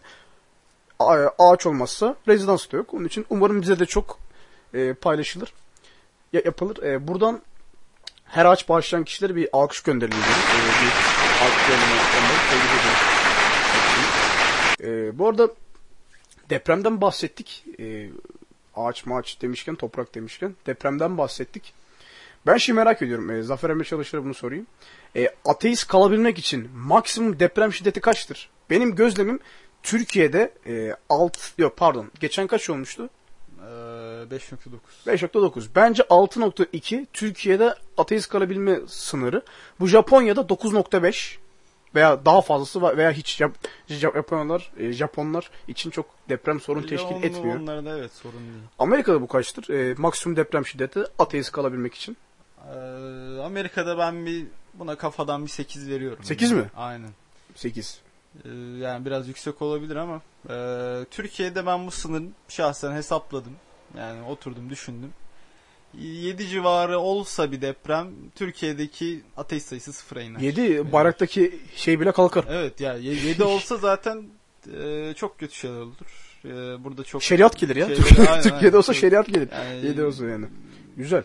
[1.00, 2.94] a- ağaç olmazsa rezidans da yok.
[2.94, 4.20] Onun için umarım bize de çok
[4.74, 5.54] e, paylaşılır.
[6.34, 6.84] Ya, yapılır.
[6.84, 7.42] E, buradan
[8.30, 10.18] her ağaç bağışlayan kişilere bir alkış gönderelim.
[10.18, 10.42] diyorum.
[10.42, 10.92] E, bir
[11.46, 12.98] alkış göndermek onları tebrik ederim.
[14.84, 15.50] E, bu arada
[16.50, 17.64] depremden bahsettik.
[17.80, 18.10] E,
[18.76, 21.74] ağaç maaç demişken, toprak demişken depremden bahsettik.
[22.48, 23.32] Ben şey merak ediyorum.
[23.32, 24.68] E, Zafer Emre Çalışır'a bunu sorayım.
[25.16, 28.50] E, ateist kalabilmek için maksimum deprem şiddeti kaçtır?
[28.70, 29.40] Benim gözlemim
[29.84, 33.10] Türkiye'de e, alt yok pardon geçen kaç olmuştu?
[34.32, 35.18] Ee, 5.9.
[35.18, 35.66] 5.9.
[35.76, 39.42] Bence 6.2 Türkiye'de ateist kalabilme sınırı.
[39.80, 41.38] Bu Japonya'da 9.5
[41.96, 43.52] veya daha fazlası var veya hiç Jap-
[43.90, 47.60] Jap- Japonlar e, Japonlar için çok deprem sorun teşkil Onlar- etmiyor.
[47.60, 48.64] Onlarda evet sorun değil.
[48.80, 49.70] Amerika'da bu kaçtır?
[49.74, 52.18] E, maksimum deprem şiddeti ateist kalabilmek için.
[52.68, 56.24] Ee, Amerika'da ben bir buna kafadan bir 8 veriyorum.
[56.24, 56.66] 8 mi?
[56.76, 57.10] Aynen.
[57.56, 58.00] 8.
[58.46, 58.50] Ee,
[58.80, 60.56] yani biraz yüksek olabilir ama e,
[61.12, 63.52] Türkiye'de ben bu sınırı şahsen hesapladım.
[63.98, 65.10] Yani oturdum düşündüm.
[65.94, 70.40] 7 civarı olsa bir deprem Türkiye'deki ateist sayısı sıfıra iner.
[70.40, 72.46] 7 bayraktaki şey bile kalkar.
[72.50, 74.24] Evet ya 7 olsa zaten
[74.80, 75.96] e, çok kötü şeyler olur.
[76.46, 77.86] E, burada çok Şeriat gelir ya.
[77.96, 79.50] Şeyler- aynen, Türkiye'de olsa şeriat gelir.
[79.52, 80.46] Yani- 7 olsa yani.
[80.98, 81.24] Güzel.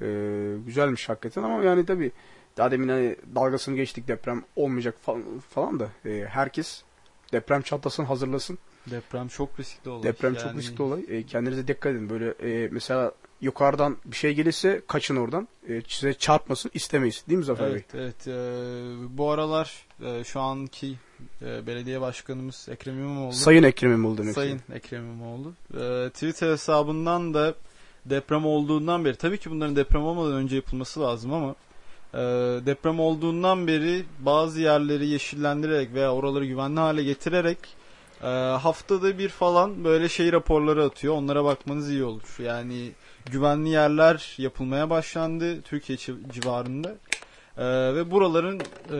[0.00, 2.12] Ee, güzelmiş hakikaten ama yani tabii
[2.56, 6.82] daha demin hani dalgasını geçtik deprem olmayacak falan, falan da e, herkes
[7.32, 8.58] deprem çantasını hazırlasın.
[8.90, 10.02] Deprem çok riskli olay.
[10.02, 11.04] Deprem çok Yani- riskli olay.
[11.08, 12.10] E, kendinize dikkat edin.
[12.10, 15.48] Böyle e, mesela yukarıdan bir şey gelirse kaçın oradan.
[15.68, 17.24] E, size çarpmasın istemeyiz.
[17.28, 17.72] Değil mi Zafer Bey?
[17.74, 18.28] Evet, evet.
[18.28, 20.94] Ee, bu aralar e, şu anki
[21.42, 23.32] e, belediye başkanımız Ekrem İmamoğlu.
[23.32, 24.34] Sayın Ekrem İmamoğlu demek.
[24.34, 25.52] Sayın Ekrem İmamoğlu.
[25.74, 27.54] e, Twitter hesabından da
[28.06, 31.54] deprem olduğundan beri, tabii ki bunların deprem olmadan önce yapılması lazım ama
[32.14, 32.18] e,
[32.66, 37.58] deprem olduğundan beri bazı yerleri yeşillendirerek veya oraları güvenli hale getirerek
[38.22, 41.14] e, haftada bir falan böyle şey raporları atıyor.
[41.14, 42.36] Onlara bakmanız iyi olur.
[42.38, 42.92] Yani
[43.30, 46.94] güvenli yerler yapılmaya başlandı Türkiye ci- civarında.
[47.58, 47.64] Ee,
[47.94, 48.98] ve buraların e,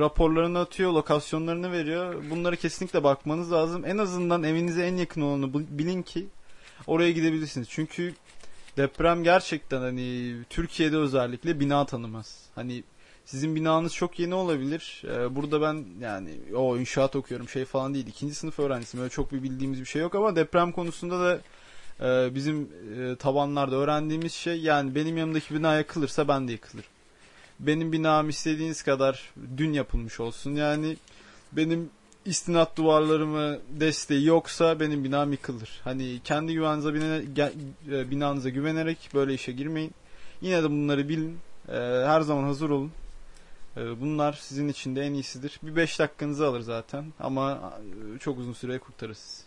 [0.00, 2.14] raporlarını atıyor, lokasyonlarını veriyor.
[2.30, 3.84] Bunları kesinlikle bakmanız lazım.
[3.86, 6.26] En azından evinize en yakın olanı bilin ki
[6.86, 7.68] oraya gidebilirsiniz.
[7.70, 8.14] Çünkü
[8.76, 12.42] deprem gerçekten hani Türkiye'de özellikle bina tanımaz.
[12.54, 12.84] Hani
[13.24, 15.02] sizin binanız çok yeni olabilir.
[15.04, 18.06] Ee, burada ben yani o inşaat okuyorum şey falan değil.
[18.06, 19.02] İkinci sınıf öğrencisiyim.
[19.02, 21.40] Öyle çok bir bildiğimiz bir şey yok ama deprem konusunda da
[22.00, 22.68] e, bizim
[22.98, 26.90] e, tabanlarda öğrendiğimiz şey yani benim yanımdaki bina yakılırsa ben de yıkılırım.
[27.60, 30.54] Benim binam istediğiniz kadar dün yapılmış olsun.
[30.54, 30.96] Yani
[31.52, 31.90] benim
[32.24, 35.80] istinat duvarlarımı desteği yoksa benim binam yıkılır.
[35.84, 37.52] Hani kendi güveninize
[37.90, 39.92] e, binanıza güvenerek böyle işe girmeyin.
[40.40, 41.38] Yine de bunları bilin.
[41.68, 42.92] E, her zaman hazır olun.
[43.76, 45.60] E, bunlar sizin için de en iyisidir.
[45.62, 47.72] Bir 5 dakikanızı alır zaten ama
[48.16, 49.42] e, çok uzun süre kurtarır sizi.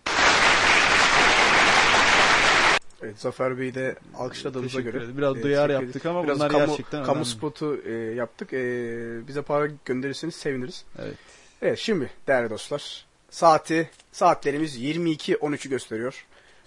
[3.01, 5.03] Evet, Zafer Bey'i de alkışladığımıza Teşekkür göre.
[5.03, 5.17] ederim.
[5.17, 7.30] Biraz e, duyar yaptık ama Biraz bunlar kamu, gerçekten kamu önemli.
[7.30, 8.53] spotu e, yaptık.
[8.53, 8.57] E,
[9.28, 10.86] bize para gönderirseniz seviniriz.
[11.01, 11.15] Evet.
[11.61, 13.05] Evet şimdi değerli dostlar.
[13.30, 16.26] Saati, saatlerimiz 22.13'ü gösteriyor.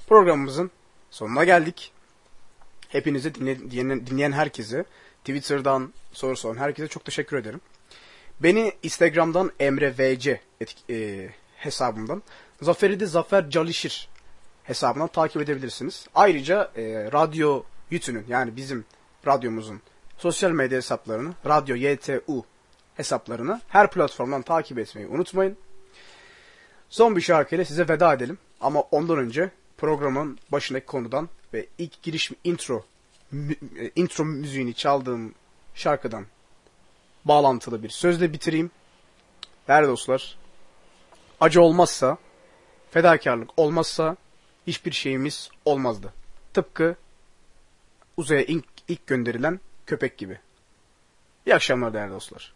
[0.08, 0.70] Programımızın
[1.10, 1.92] sonuna geldik.
[2.88, 4.84] Hepinize dinle- dinleyen, dinleyen herkese,
[5.26, 7.60] Twitter'dan soru soran herkese çok teşekkür ederim.
[8.40, 12.22] Beni Instagram'dan Emre VC etk- e, hesabımdan,
[12.62, 14.08] Zafer'i de Zafer Calişir
[14.62, 16.06] hesabından takip edebilirsiniz.
[16.14, 18.84] Ayrıca e, Radyo Yütü'nün yani bizim
[19.26, 19.80] radyomuzun
[20.18, 22.44] sosyal medya hesaplarını, Radyo YTU
[22.94, 25.56] hesaplarını her platformdan takip etmeyi unutmayın.
[26.88, 28.38] Son bir şarkıyla size veda edelim.
[28.60, 32.84] Ama ondan önce programın başındaki konudan ve ilk giriş intro
[33.96, 35.34] intro müziğini çaldığım
[35.74, 36.26] şarkıdan
[37.24, 38.70] bağlantılı bir sözle bitireyim.
[39.68, 40.38] Değerli dostlar,
[41.40, 42.18] acı olmazsa,
[42.90, 44.16] fedakarlık olmazsa
[44.66, 46.12] hiçbir şeyimiz olmazdı.
[46.54, 46.96] Tıpkı
[48.16, 50.38] uzaya ilk, ilk gönderilen köpek gibi.
[51.46, 52.55] İyi akşamlar değerli dostlar.